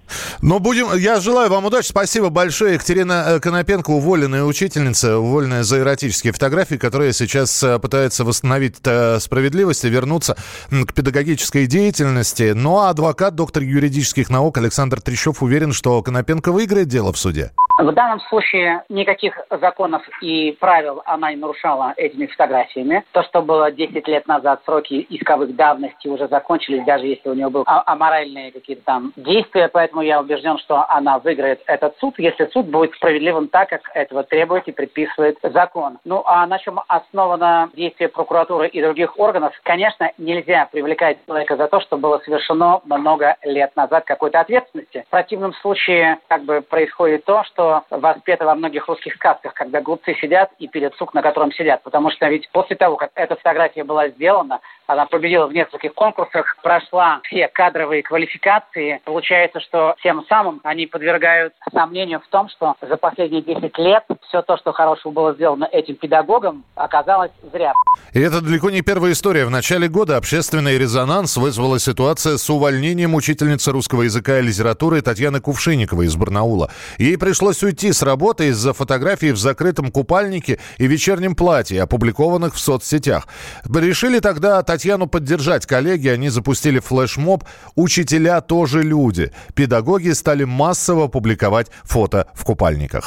Но 0.47 0.61
будем... 0.61 0.97
Я 0.97 1.19
желаю 1.19 1.51
вам 1.51 1.65
удачи. 1.65 1.89
Спасибо 1.89 2.31
большое. 2.31 2.75
Екатерина 2.75 3.25
э, 3.27 3.41
Конопенко, 3.41 3.91
уволенная 3.91 4.45
учительница, 4.45 5.19
уволенная 5.19 5.65
за 5.65 5.81
эротические 5.81 6.33
фотографии, 6.33 6.77
которая 6.77 7.11
сейчас 7.11 7.65
э, 7.65 7.81
пытается 7.81 8.25
восстановить 8.25 8.77
э, 8.85 9.19
справедливость 9.19 9.85
и 9.85 9.89
вернуться 9.89 10.37
к 10.71 10.95
педагогической 10.95 11.67
деятельности. 11.67 12.53
Ну 12.55 12.79
а 12.79 12.91
адвокат, 12.91 13.35
доктор 13.35 13.65
юридических 13.65 14.31
наук 14.31 14.59
Александр 14.59 15.01
Трещев 15.01 15.43
уверен, 15.43 15.73
что 15.73 16.01
Конопенко 16.01 16.53
выиграет 16.53 16.87
дело 16.87 17.13
в 17.13 17.19
суде. 17.19 17.51
В 17.79 17.93
данном 17.93 18.21
случае 18.31 18.85
никаких 18.89 19.39
законов 19.51 20.03
и 20.23 20.57
правил 20.61 21.03
она 21.05 21.31
не 21.33 21.37
нарушала 21.37 21.93
этими 21.97 22.25
фотографиями. 22.25 23.05
То, 23.13 23.23
что 23.25 23.43
было 23.43 23.71
10 23.71 24.09
лет 24.09 24.27
назад, 24.27 24.63
сроки 24.65 25.07
исковых 25.11 25.55
давности 25.55 26.09
уже 26.09 26.27
закончились, 26.29 26.87
даже 26.87 27.05
если 27.05 27.29
у 27.29 27.35
нее 27.35 27.51
были 27.51 27.65
а- 27.67 27.83
аморальные 27.85 28.53
какие-то 28.53 28.83
там 28.85 29.13
действия. 29.17 29.69
Поэтому 29.69 30.01
я 30.01 30.21
убежден, 30.21 30.36
что 30.59 30.85
она 30.89 31.19
выиграет 31.19 31.63
этот 31.67 31.97
суд, 31.99 32.15
если 32.19 32.47
суд 32.47 32.67
будет 32.67 32.95
справедливым 32.95 33.49
так, 33.49 33.69
как 33.69 33.83
этого 33.95 34.23
требует 34.23 34.69
и 34.69 34.73
предписывает 34.73 35.39
закон. 35.43 35.99
Ну 36.05 36.23
а 36.27 36.47
на 36.47 36.59
чем 36.59 36.81
основано 36.89 37.71
действие 37.75 38.09
прокуратуры 38.09 38.69
и 38.69 38.83
других 38.83 39.19
органов? 39.19 39.53
Конечно, 39.63 40.11
нельзя 40.19 40.69
привлекать 40.71 41.19
человека 41.27 41.57
за 41.57 41.69
то, 41.69 41.81
что 41.81 41.97
было 41.97 42.19
совершено 42.19 42.81
много 42.85 43.37
лет 43.43 43.75
назад 43.77 44.05
какой-то 44.05 44.41
ответственности. 44.41 45.05
В 45.07 45.11
противном 45.11 45.53
случае 45.55 46.19
как 46.29 46.45
бы 46.45 46.61
происходит 46.61 47.25
то, 47.25 47.45
что 47.45 47.83
воспето 47.91 48.45
во 48.45 48.55
многих 48.55 48.89
русских 48.89 49.15
сказках, 49.15 49.55
когда 49.55 49.81
глупцы 49.81 50.15
сидят 50.15 50.51
и 50.59 50.69
пилят 50.69 50.95
сук, 50.97 51.15
на 51.15 51.23
котором 51.23 51.53
сидят. 51.53 51.83
Потому 51.83 52.11
что 52.11 52.27
ведь 52.29 52.49
после 52.51 52.77
того, 52.77 52.97
как 52.97 53.11
эта 53.15 53.37
фотография 53.37 53.85
была 53.85 54.09
сделана, 54.09 54.61
она 54.87 55.07
победила 55.07 55.47
в 55.47 55.53
нескольких 55.53 55.95
конкурсах, 55.95 56.57
прошла 56.63 57.21
все 57.25 57.49
кадровые 57.49 58.03
квалификации. 58.03 59.01
Получается, 59.05 59.61
что 59.61 59.95
тем 60.03 60.25
самым 60.29 60.61
они 60.65 60.87
подвергают 60.87 61.55
сомнению 61.73 62.21
в 62.21 62.29
том, 62.29 62.49
что 62.49 62.75
за 62.81 62.97
последние 62.97 63.43
10 63.43 63.79
лет 63.79 64.05
все 64.29 64.43
то, 64.43 64.57
что 64.57 64.73
хорошего 64.73 65.13
было 65.13 65.35
сделано 65.35 65.69
этим 65.71 65.97
педагогом, 65.97 66.65
оказалось 66.75 67.33
зря. 67.53 67.73
И 68.13 68.21
это 68.21 68.41
далеко 68.41 68.71
не 68.71 68.83
первая 68.83 69.13
история. 69.13 69.45
В 69.45 69.51
начале 69.51 69.89
года 69.89 70.17
общественный 70.17 70.79
резонанс 70.79 71.37
вызвала 71.37 71.79
ситуация 71.79 72.37
с 72.37 72.49
увольнением 72.49 73.15
учительницы 73.15 73.73
русского 73.73 74.03
языка 74.03 74.39
и 74.39 74.43
литературы 74.43 75.03
Татьяны 75.03 75.41
Кувшинниковой 75.41 76.07
из 76.07 76.17
Барнаула. 76.17 76.71
Ей 76.99 77.19
пришлось 77.19 77.63
уйти 77.63 77.93
с 77.93 78.03
работы 78.03 78.49
из-за 78.49 78.73
фотографий 78.73 79.33
в 79.33 79.37
закрытом 79.37 79.91
купальнике 79.91 80.59
и 80.79 80.87
вечернем 80.87 81.35
платье, 81.35 81.83
опубликованных 81.83 82.55
в 82.55 82.59
соцсетях. 82.59 83.27
Решили 83.65 84.21
тогда 84.21 84.63
Татьяну 84.77 85.07
поддержать 85.07 85.65
коллеги, 85.65 86.09
они 86.09 86.29
запустили 86.29 86.81
флешмоб 86.81 87.45
«Учителя 87.77 88.43
тоже 88.43 88.83
люди». 88.83 89.33
Педагоги 89.55 90.11
стали 90.11 90.45
массово 90.45 91.09
публиковать 91.09 91.69
фото 91.85 92.27
в 92.35 92.45
купальниках. 92.45 93.07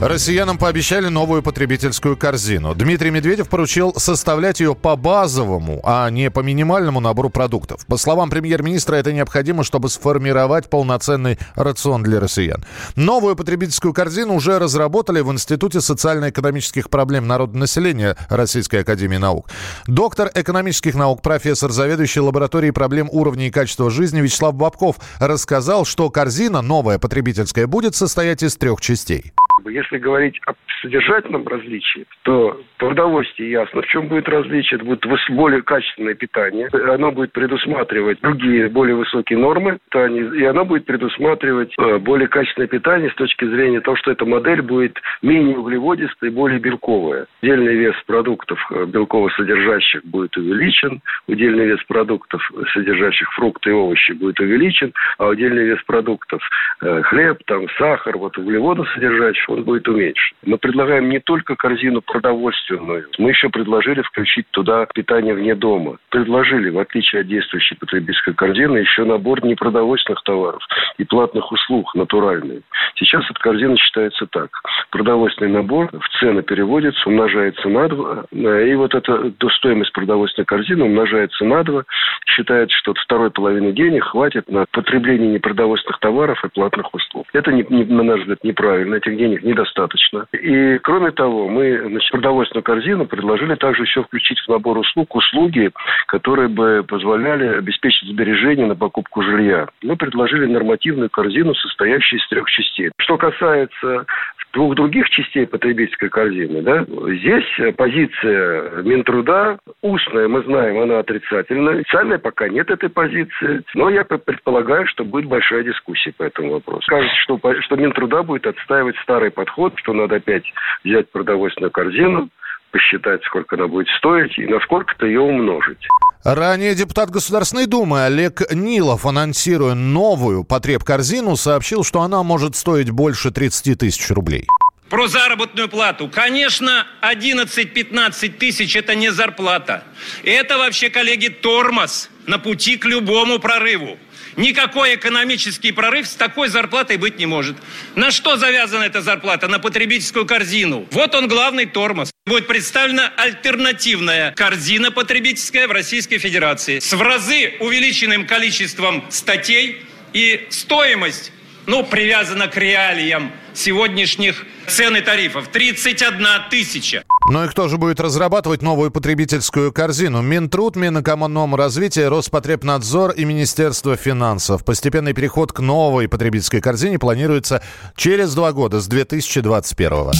Россиянам 0.00 0.56
пообещали 0.56 1.08
новую 1.08 1.42
потребительскую 1.42 2.16
корзину. 2.16 2.74
Дмитрий 2.74 3.10
Медведев 3.10 3.50
поручил 3.50 3.92
составлять 3.98 4.58
ее 4.58 4.74
по 4.74 4.96
базовому, 4.96 5.82
а 5.84 6.08
не 6.08 6.30
по 6.30 6.40
минимальному 6.40 7.00
набору 7.00 7.28
продуктов. 7.28 7.84
По 7.84 7.98
словам 7.98 8.30
премьер-министра, 8.30 8.96
это 8.96 9.12
необходимо, 9.12 9.62
чтобы 9.62 9.90
сформировать 9.90 10.70
полноценный 10.70 11.38
рацион 11.54 12.02
для 12.02 12.18
россиян. 12.18 12.64
Новую 12.96 13.36
потребительскую 13.36 13.92
корзину 13.92 14.36
уже 14.36 14.58
разработали 14.58 15.20
в 15.20 15.30
Институте 15.30 15.82
социально-экономических 15.82 16.88
проблем 16.88 17.26
народонаселения 17.26 18.16
Российской 18.30 18.80
Академии 18.80 19.18
Наук. 19.18 19.50
Доктор 19.86 20.30
экономических 20.34 20.94
наук, 20.94 21.20
профессор, 21.20 21.72
заведующий 21.72 22.20
лабораторией 22.20 22.72
проблем 22.72 23.10
уровня 23.12 23.48
и 23.48 23.50
качества 23.50 23.90
жизни 23.90 24.22
Вячеслав 24.22 24.54
Бабков 24.54 24.96
рассказал, 25.18 25.84
что 25.84 26.08
корзина 26.08 26.62
новая 26.62 26.98
потребительская 26.98 27.66
будет 27.66 27.94
состоять 27.94 28.42
из 28.42 28.56
трех 28.56 28.80
частей. 28.80 29.34
Если 29.68 29.98
говорить 29.98 30.40
о 30.46 30.52
содержательном 30.82 31.46
различии, 31.46 32.06
то 32.22 32.60
по 32.78 32.86
продовольствии 32.86 33.46
ясно, 33.46 33.82
в 33.82 33.86
чем 33.86 34.08
будет 34.08 34.28
различие. 34.28 34.76
Это 34.76 34.84
будет 34.84 35.04
более 35.30 35.62
качественное 35.62 36.14
питание. 36.14 36.68
Оно 36.72 37.12
будет 37.12 37.32
предусматривать 37.32 38.20
другие 38.20 38.68
более 38.68 38.96
высокие 38.96 39.38
нормы. 39.38 39.78
И 39.94 40.44
оно 40.44 40.64
будет 40.64 40.86
предусматривать 40.86 41.72
э, 41.78 41.98
более 41.98 42.28
качественное 42.28 42.68
питание 42.68 43.10
с 43.10 43.14
точки 43.14 43.44
зрения 43.44 43.80
того, 43.80 43.96
что 43.96 44.10
эта 44.10 44.24
модель 44.24 44.62
будет 44.62 44.98
менее 45.22 45.58
углеводистая 45.58 46.30
и 46.30 46.32
более 46.32 46.58
белковая. 46.58 47.26
Удельный 47.42 47.76
вес 47.76 47.94
продуктов 48.06 48.58
э, 48.70 48.86
белково-содержащих 48.86 50.04
будет 50.04 50.36
увеличен. 50.36 51.00
Удельный 51.26 51.66
вес 51.66 51.82
продуктов, 51.84 52.42
содержащих 52.72 53.30
фрукты 53.34 53.70
и 53.70 53.72
овощи, 53.72 54.12
будет 54.12 54.40
увеличен. 54.40 54.92
А 55.18 55.28
удельный 55.28 55.64
вес 55.64 55.82
продуктов 55.84 56.42
э, 56.82 57.02
хлеб, 57.02 57.38
там, 57.46 57.68
сахар, 57.78 58.16
вот 58.16 58.38
углеводосодержащих 58.38 59.49
он 59.50 59.64
будет 59.64 59.88
уменьшен. 59.88 60.36
Мы 60.44 60.58
предлагаем 60.58 61.08
не 61.08 61.20
только 61.20 61.56
корзину 61.56 62.02
продовольственную, 62.02 63.06
мы 63.18 63.30
еще 63.30 63.48
предложили 63.48 64.02
включить 64.02 64.46
туда 64.50 64.86
питание 64.94 65.34
вне 65.34 65.54
дома. 65.54 65.98
Предложили, 66.10 66.70
в 66.70 66.78
отличие 66.78 67.22
от 67.22 67.28
действующей 67.28 67.76
потребительской 67.76 68.34
корзины, 68.34 68.78
еще 68.78 69.04
набор 69.04 69.44
непродовольственных 69.44 70.22
товаров 70.24 70.62
и 70.98 71.04
платных 71.04 71.50
услуг 71.52 71.94
натуральные. 71.94 72.62
Сейчас 72.96 73.24
эта 73.30 73.40
корзина 73.40 73.76
считается 73.76 74.26
так. 74.26 74.50
Продовольственный 74.90 75.52
набор 75.52 75.90
в 75.92 76.18
цены 76.18 76.42
переводится, 76.42 77.08
умножается 77.08 77.68
на 77.68 77.88
два, 77.88 78.24
и 78.32 78.74
вот 78.74 78.94
эта 78.94 79.32
стоимость 79.56 79.92
продовольственной 79.92 80.46
корзины 80.46 80.84
умножается 80.84 81.44
на 81.44 81.62
два. 81.64 81.84
Считается, 82.26 82.76
что 82.76 82.92
от 82.92 82.98
второй 82.98 83.30
половины 83.30 83.72
денег 83.72 84.04
хватит 84.04 84.48
на 84.50 84.66
потребление 84.70 85.28
непродовольственных 85.28 85.98
товаров 86.00 86.44
и 86.44 86.48
платных 86.48 86.92
услуг. 86.94 87.26
Это, 87.32 87.52
не, 87.52 87.64
не, 87.68 87.84
на 87.84 88.02
наш 88.02 88.20
взгляд, 88.20 88.42
неправильно. 88.44 88.96
Этих 88.96 89.16
денег 89.16 89.39
недостаточно. 89.42 90.26
И, 90.32 90.78
кроме 90.78 91.10
того, 91.10 91.48
мы 91.48 91.78
значит, 91.88 92.10
продовольственную 92.10 92.64
корзину 92.64 93.06
предложили 93.06 93.54
также 93.54 93.82
еще 93.82 94.02
включить 94.02 94.38
в 94.40 94.48
набор 94.48 94.78
услуг 94.78 95.14
услуги, 95.14 95.70
которые 96.06 96.48
бы 96.48 96.84
позволяли 96.86 97.58
обеспечить 97.58 98.08
сбережения 98.08 98.66
на 98.66 98.76
покупку 98.76 99.22
жилья. 99.22 99.68
Мы 99.82 99.96
предложили 99.96 100.46
нормативную 100.46 101.10
корзину, 101.10 101.54
состоящую 101.54 102.20
из 102.20 102.28
трех 102.28 102.48
частей. 102.50 102.90
Что 102.98 103.16
касается 103.16 104.06
двух 104.52 104.74
других 104.74 105.08
частей 105.10 105.46
потребительской 105.46 106.08
корзины, 106.08 106.62
да, 106.62 106.84
здесь 106.84 107.76
позиция 107.76 108.82
Минтруда 108.82 109.58
устная, 109.82 110.28
мы 110.28 110.42
знаем, 110.42 110.80
она 110.80 110.98
отрицательная. 110.98 111.80
Официальная 111.80 112.18
пока 112.18 112.48
нет 112.48 112.70
этой 112.70 112.88
позиции, 112.88 113.62
но 113.74 113.90
я 113.90 114.04
предполагаю, 114.04 114.86
что 114.86 115.04
будет 115.04 115.26
большая 115.26 115.62
дискуссия 115.62 116.12
по 116.16 116.24
этому 116.24 116.52
вопросу. 116.52 116.84
Кажется, 116.88 117.16
что, 117.16 117.38
что 117.60 117.76
Минтруда 117.76 118.22
будет 118.22 118.46
отстаивать 118.46 118.96
старый 119.30 119.46
подход, 119.46 119.74
что 119.76 119.92
надо 119.92 120.16
опять 120.16 120.44
взять 120.84 121.10
продовольственную 121.10 121.70
корзину, 121.70 122.28
посчитать, 122.70 123.22
сколько 123.24 123.56
она 123.56 123.66
будет 123.66 123.88
стоить 123.98 124.38
и 124.38 124.46
насколько-то 124.46 125.06
ее 125.06 125.20
умножить. 125.20 125.86
Ранее 126.24 126.74
депутат 126.74 127.10
Государственной 127.10 127.66
Думы 127.66 128.04
Олег 128.04 128.52
Нилов, 128.52 129.06
анонсируя 129.06 129.74
новую 129.74 130.44
потреб-корзину, 130.44 131.36
сообщил, 131.36 131.82
что 131.82 132.02
она 132.02 132.22
может 132.22 132.56
стоить 132.56 132.90
больше 132.90 133.30
30 133.30 133.78
тысяч 133.78 134.10
рублей. 134.10 134.46
Про 134.88 135.06
заработную 135.06 135.68
плату. 135.68 136.10
Конечно, 136.12 136.84
11-15 137.00 138.28
тысяч– 138.38 138.76
это 138.76 138.96
не 138.96 139.10
зарплата. 139.10 139.84
Это 140.24 140.58
вообще, 140.58 140.90
коллеги, 140.90 141.28
тормоз 141.28 142.10
на 142.26 142.38
пути 142.38 142.76
к 142.76 142.84
любому 142.86 143.38
прорыву. 143.38 143.98
Никакой 144.40 144.94
экономический 144.94 145.70
прорыв 145.70 146.06
с 146.06 146.14
такой 146.14 146.48
зарплатой 146.48 146.96
быть 146.96 147.18
не 147.18 147.26
может. 147.26 147.58
На 147.94 148.10
что 148.10 148.38
завязана 148.38 148.84
эта 148.84 149.02
зарплата? 149.02 149.48
На 149.48 149.58
потребительскую 149.58 150.24
корзину. 150.24 150.88
Вот 150.92 151.14
он 151.14 151.28
главный 151.28 151.66
тормоз. 151.66 152.10
Будет 152.24 152.46
представлена 152.46 153.12
альтернативная 153.18 154.32
корзина 154.32 154.90
потребительская 154.90 155.68
в 155.68 155.72
Российской 155.72 156.16
Федерации 156.16 156.78
с 156.78 156.90
в 156.90 157.02
разы 157.02 157.56
увеличенным 157.60 158.26
количеством 158.26 159.04
статей 159.10 159.84
и 160.14 160.46
стоимость, 160.48 161.32
ну, 161.70 161.84
привязана 161.84 162.48
к 162.48 162.56
реалиям 162.56 163.30
сегодняшних 163.54 164.44
цен 164.66 164.96
и 164.96 165.00
тарифов. 165.02 165.48
31 165.48 166.26
тысяча. 166.50 167.04
Ну 167.30 167.44
и 167.44 167.48
кто 167.48 167.68
же 167.68 167.78
будет 167.78 168.00
разрабатывать 168.00 168.60
новую 168.60 168.90
потребительскую 168.90 169.72
корзину? 169.72 170.20
Минтруд, 170.20 170.74
Минэкономразвитие, 170.74 172.08
Роспотребнадзор 172.08 173.12
и 173.12 173.24
Министерство 173.24 173.96
финансов. 173.96 174.64
Постепенный 174.64 175.12
переход 175.12 175.52
к 175.52 175.60
новой 175.60 176.08
потребительской 176.08 176.60
корзине 176.60 176.98
планируется 176.98 177.62
через 177.96 178.34
два 178.34 178.52
года, 178.52 178.80
с 178.80 178.88
2021 178.88 179.90
года. 179.90 180.18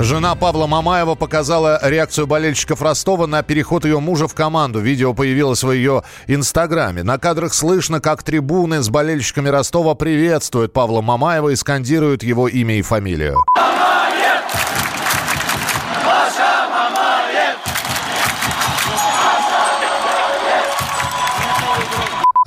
Жена 0.00 0.36
Павла 0.36 0.68
Мамаева 0.68 1.16
показала 1.16 1.80
реакцию 1.82 2.28
болельщиков 2.28 2.82
Ростова 2.82 3.26
на 3.26 3.42
переход 3.42 3.84
ее 3.84 3.98
мужа 3.98 4.28
в 4.28 4.34
команду. 4.34 4.78
Видео 4.78 5.12
появилось 5.12 5.64
в 5.64 5.72
ее 5.72 6.04
инстаграме. 6.28 7.02
На 7.02 7.18
кадрах 7.18 7.52
слышно, 7.52 8.00
как 8.00 8.22
трибуны 8.22 8.80
с 8.80 8.88
болельщиками 8.90 9.48
Ростова 9.48 9.96
приветствуют 9.96 10.72
Павла 10.72 11.00
Мамаева 11.00 11.48
и 11.48 11.56
скандируют 11.56 12.22
его 12.22 12.46
имя 12.46 12.78
и 12.78 12.82
фамилию. 12.82 13.38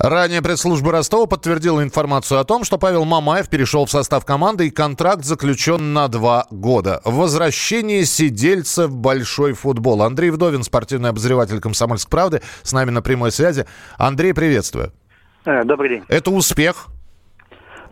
Ранее 0.02 0.42
пресс-служба 0.42 0.90
Ростова 0.90 1.26
подтвердила 1.26 1.80
информацию 1.80 2.40
о 2.40 2.44
том, 2.44 2.64
что 2.64 2.76
Павел 2.76 3.04
Мамаев 3.04 3.48
перешел 3.48 3.86
в 3.86 3.90
состав 3.90 4.24
команды 4.24 4.66
и 4.66 4.70
контракт 4.70 5.24
заключен 5.24 5.92
на 5.92 6.08
два 6.08 6.46
года. 6.50 7.00
Возвращение 7.04 8.04
сидельца 8.04 8.88
в 8.88 8.96
большой 8.96 9.52
футбол. 9.52 10.02
Андрей 10.02 10.30
Вдовин, 10.30 10.64
спортивный 10.64 11.10
обозреватель 11.10 11.60
«Комсомольской 11.60 12.10
правды», 12.10 12.42
с 12.64 12.72
нами 12.72 12.90
на 12.90 13.00
прямой 13.00 13.30
связи. 13.30 13.64
Андрей, 13.96 14.34
приветствую. 14.34 14.92
Э, 15.44 15.62
добрый 15.62 15.90
день. 15.90 16.04
Это 16.08 16.32
успех? 16.32 16.88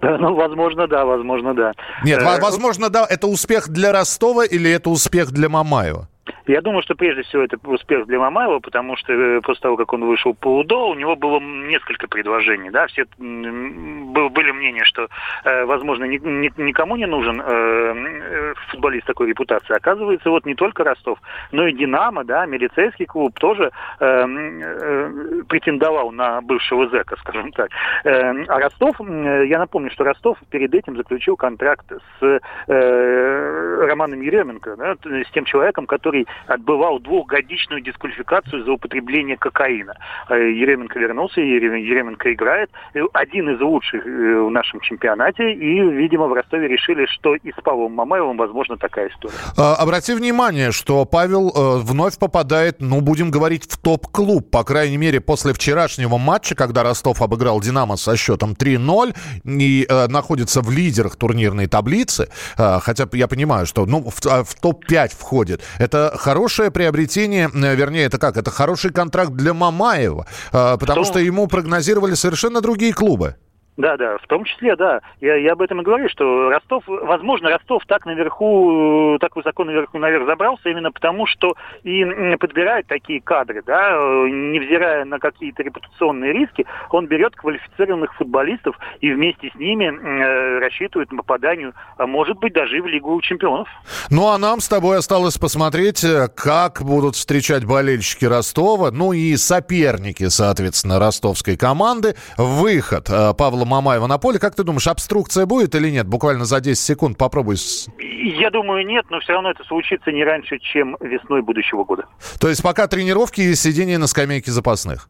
Ну, 0.03 0.35
возможно, 0.35 0.88
да, 0.88 1.05
возможно, 1.05 1.55
да. 1.55 1.73
Нет, 2.03 2.20
э, 2.20 2.40
возможно, 2.40 2.90
да. 2.90 3.07
Это 3.09 3.29
успех 3.29 3.68
для 3.68 3.92
Ростова 3.92 4.44
или 4.44 4.68
это 4.68 4.90
успех 4.90 5.31
для 5.31 5.49
Мамаева? 5.49 6.09
Я 6.51 6.61
думаю, 6.63 6.83
что 6.83 6.97
прежде 6.97 7.23
всего 7.23 7.45
это 7.45 7.57
успех 7.63 8.07
для 8.07 8.19
Мамаева, 8.19 8.59
потому 8.59 8.97
что 8.97 9.13
э, 9.13 9.41
после 9.41 9.63
того, 9.63 9.77
как 9.77 9.93
он 9.93 10.05
вышел 10.05 10.35
по 10.35 10.59
УДО, 10.59 10.89
у 10.89 10.97
него 10.97 11.15
было 11.15 11.39
несколько 11.39 12.09
предложений. 12.09 12.71
Да? 12.71 12.89
Все 12.89 13.05
были 13.19 14.51
мнения, 14.51 14.83
что, 14.85 15.07
э, 15.45 15.65
возможно, 15.65 16.07
никому 16.07 16.97
не 16.97 17.07
нужен 17.07 17.41
э, 17.41 18.55
футболист 18.71 19.07
такой 19.07 19.29
репутации. 19.29 19.77
Оказывается, 19.77 20.29
вот 20.29 20.45
не 20.45 20.57
только 20.57 20.83
Ростов, 20.83 21.21
но 21.53 21.69
и 21.69 21.73
Динамо, 21.73 22.25
да, 22.25 22.47
милицейский 22.47 23.07
клуб 23.07 23.39
тоже 23.39 23.71
претендовал 23.99 26.11
на 26.11 26.41
бывшего 26.41 26.89
зэка, 26.89 27.15
скажем 27.21 27.53
так. 27.53 27.71
А 28.05 28.59
Ростов, 28.59 28.97
я 29.01 29.59
напомню, 29.59 29.93
что 29.93 30.03
Ростов 30.05 30.39
перед 30.51 30.75
этим 30.75 30.97
заключил 30.97 31.37
контракт 31.37 31.87
с 32.19 32.41
Романом 32.67 34.23
Еременко, 34.23 34.77
да, 34.77 34.97
с 35.05 35.31
тем 35.33 35.45
человеком, 35.45 35.87
который 35.87 36.27
отбывал 36.46 36.98
двухгодичную 37.00 37.83
дисквалификацию 37.83 38.64
за 38.64 38.72
употребление 38.72 39.37
кокаина. 39.37 39.94
Э, 40.29 40.35
Еременко 40.35 40.98
вернулся, 40.98 41.40
Еременко 41.40 42.33
играет. 42.33 42.70
Один 43.12 43.50
из 43.50 43.61
лучших 43.61 44.07
э, 44.07 44.40
в 44.40 44.50
нашем 44.50 44.81
чемпионате. 44.81 45.53
И, 45.53 45.81
видимо, 45.81 46.26
в 46.26 46.33
Ростове 46.33 46.68
решили, 46.68 47.07
что 47.07 47.35
и 47.35 47.53
с 47.53 47.62
Павлом 47.62 47.92
Мамаевым 47.92 48.37
возможно 48.37 48.76
такая 48.76 49.09
история. 49.09 49.35
А, 49.57 49.74
обрати 49.76 50.14
внимание, 50.14 50.72
что 50.72 51.05
Павел 51.05 51.50
э, 51.50 51.79
вновь 51.79 52.18
попадает, 52.18 52.76
ну, 52.81 53.00
будем 53.00 53.31
говорить, 53.31 53.64
в 53.70 53.79
топ-клуб. 53.79 54.50
По 54.50 54.64
крайней 54.64 54.96
мере, 54.96 55.20
после 55.20 55.53
вчерашнего 55.53 56.18
матча, 56.18 56.55
когда 56.55 56.83
Ростов 56.83 57.22
обыграл 57.22 57.61
«Динамо» 57.61 57.96
со 57.96 58.16
счетом 58.16 58.53
3-0 58.53 59.14
и 59.44 59.87
э, 59.88 60.07
находится 60.09 60.61
в 60.61 60.70
лидерах 60.70 61.16
турнирной 61.16 61.66
таблицы, 61.66 62.29
э, 62.57 62.79
хотя 62.81 63.09
я 63.12 63.29
понимаю, 63.29 63.66
что 63.66 63.87
ну, 63.87 64.03
в, 64.03 64.20
в 64.20 64.61
топ-5 64.61 65.16
входит. 65.18 65.62
Это 65.79 66.12
хорошее 66.20 66.70
приобретение, 66.70 67.50
э, 67.52 67.74
вернее, 67.74 68.04
это 68.04 68.18
как? 68.18 68.37
Это 68.37 68.50
хороший 68.50 68.92
контракт 68.92 69.33
для 69.33 69.54
Мамаева, 69.54 70.26
э, 70.52 70.76
потому 70.78 71.04
что, 71.04 71.14
что 71.14 71.18
ему 71.20 71.46
прогнозировали 71.46 72.14
совершенно 72.14 72.61
другие 72.61 72.92
клубы. 72.92 73.37
Да, 73.81 73.97
да, 73.97 74.19
в 74.19 74.27
том 74.27 74.45
числе, 74.45 74.77
да. 74.77 75.01
Я, 75.21 75.37
я 75.37 75.53
об 75.53 75.62
этом 75.62 75.81
и 75.81 75.85
говорю, 75.85 76.09
что 76.11 76.51
Ростов, 76.51 76.85
возможно, 76.87 77.49
Ростов 77.49 77.83
так 77.87 78.05
наверху, 78.05 79.16
так 79.21 79.35
высоко 79.35 79.64
наверху 79.64 79.99
наверх 79.99 80.27
забрался 80.27 80.69
именно 80.69 80.93
потому, 80.93 81.27
что 81.27 81.55
и 81.83 82.05
подбирает 82.38 82.87
такие 82.87 83.23
кадры, 83.23 83.62
да, 83.64 83.93
невзирая 84.29 85.07
на 85.07 85.19
какие-то 85.19 85.62
репутационные 85.62 86.33
риски, 86.33 86.66
он 86.90 87.07
берет 87.07 87.35
квалифицированных 87.37 88.14
футболистов 88.16 88.77
и 89.01 89.11
вместе 89.12 89.51
с 89.51 89.55
ними 89.55 89.87
э, 89.87 90.59
рассчитывает 90.59 91.11
на 91.11 91.19
попаданию, 91.19 91.73
а 91.97 92.07
может 92.07 92.38
быть, 92.38 92.53
даже 92.53 92.77
и 92.77 92.81
в 92.81 92.87
Лигу 92.87 93.19
чемпионов. 93.23 93.69
Ну, 94.11 94.29
а 94.29 94.37
нам 94.37 94.61
с 94.61 94.69
тобой 94.69 94.99
осталось 94.99 95.38
посмотреть, 95.38 96.05
э, 96.05 96.29
как 96.29 96.83
будут 96.83 97.14
встречать 97.16 97.64
болельщики 97.64 98.27
Ростова, 98.27 98.90
ну 98.90 99.12
и 99.14 99.37
соперники, 99.37 100.29
соответственно, 100.29 100.99
ростовской 100.99 101.57
команды. 101.57 102.14
Выход 102.37 103.09
э, 103.09 103.33
Павла 103.38 103.64
Мамаева 103.70 104.06
на 104.06 104.18
поле. 104.18 104.38
Как 104.38 104.54
ты 104.54 104.64
думаешь, 104.64 104.87
обструкция 104.87 105.46
будет 105.46 105.74
или 105.74 105.88
нет? 105.90 106.06
Буквально 106.06 106.44
за 106.44 106.61
10 106.61 106.78
секунд 106.78 107.16
попробуй. 107.16 107.56
Я 107.98 108.50
думаю, 108.50 108.85
нет, 108.87 109.06
но 109.11 109.20
все 109.20 109.33
равно 109.33 109.50
это 109.50 109.64
случится 109.64 110.12
не 110.12 110.24
раньше, 110.24 110.59
чем 110.59 110.96
весной 111.00 111.42
будущего 111.42 111.85
года. 111.85 112.04
То 112.38 112.48
есть 112.48 112.62
пока 112.62 112.87
тренировки 112.87 113.40
и 113.40 113.54
сидение 113.54 113.98
на 113.98 114.06
скамейке 114.06 114.50
запасных? 114.50 115.09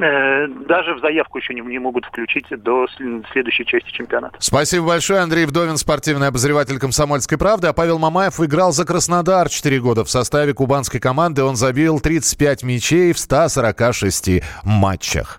Э, 0.00 0.46
даже 0.68 0.94
в 0.94 1.00
заявку 1.00 1.38
еще 1.38 1.54
не, 1.54 1.60
не 1.60 1.78
могут 1.78 2.06
включить 2.06 2.46
до 2.50 2.86
следующей 3.32 3.66
части 3.66 3.90
чемпионата. 3.90 4.36
Спасибо 4.38 4.86
большое. 4.86 5.20
Андрей 5.20 5.44
Вдовин, 5.44 5.76
спортивный 5.76 6.28
обозреватель 6.28 6.78
«Комсомольской 6.78 7.36
правды». 7.36 7.66
А 7.68 7.72
Павел 7.72 7.98
Мамаев 7.98 8.40
играл 8.40 8.72
за 8.72 8.86
Краснодар 8.86 9.48
4 9.48 9.80
года. 9.80 10.04
В 10.04 10.10
составе 10.10 10.54
кубанской 10.54 10.98
команды 10.98 11.44
он 11.44 11.56
забил 11.56 12.00
35 12.00 12.62
мячей 12.62 13.12
в 13.12 13.18
146 13.18 14.42
матчах. 14.64 15.38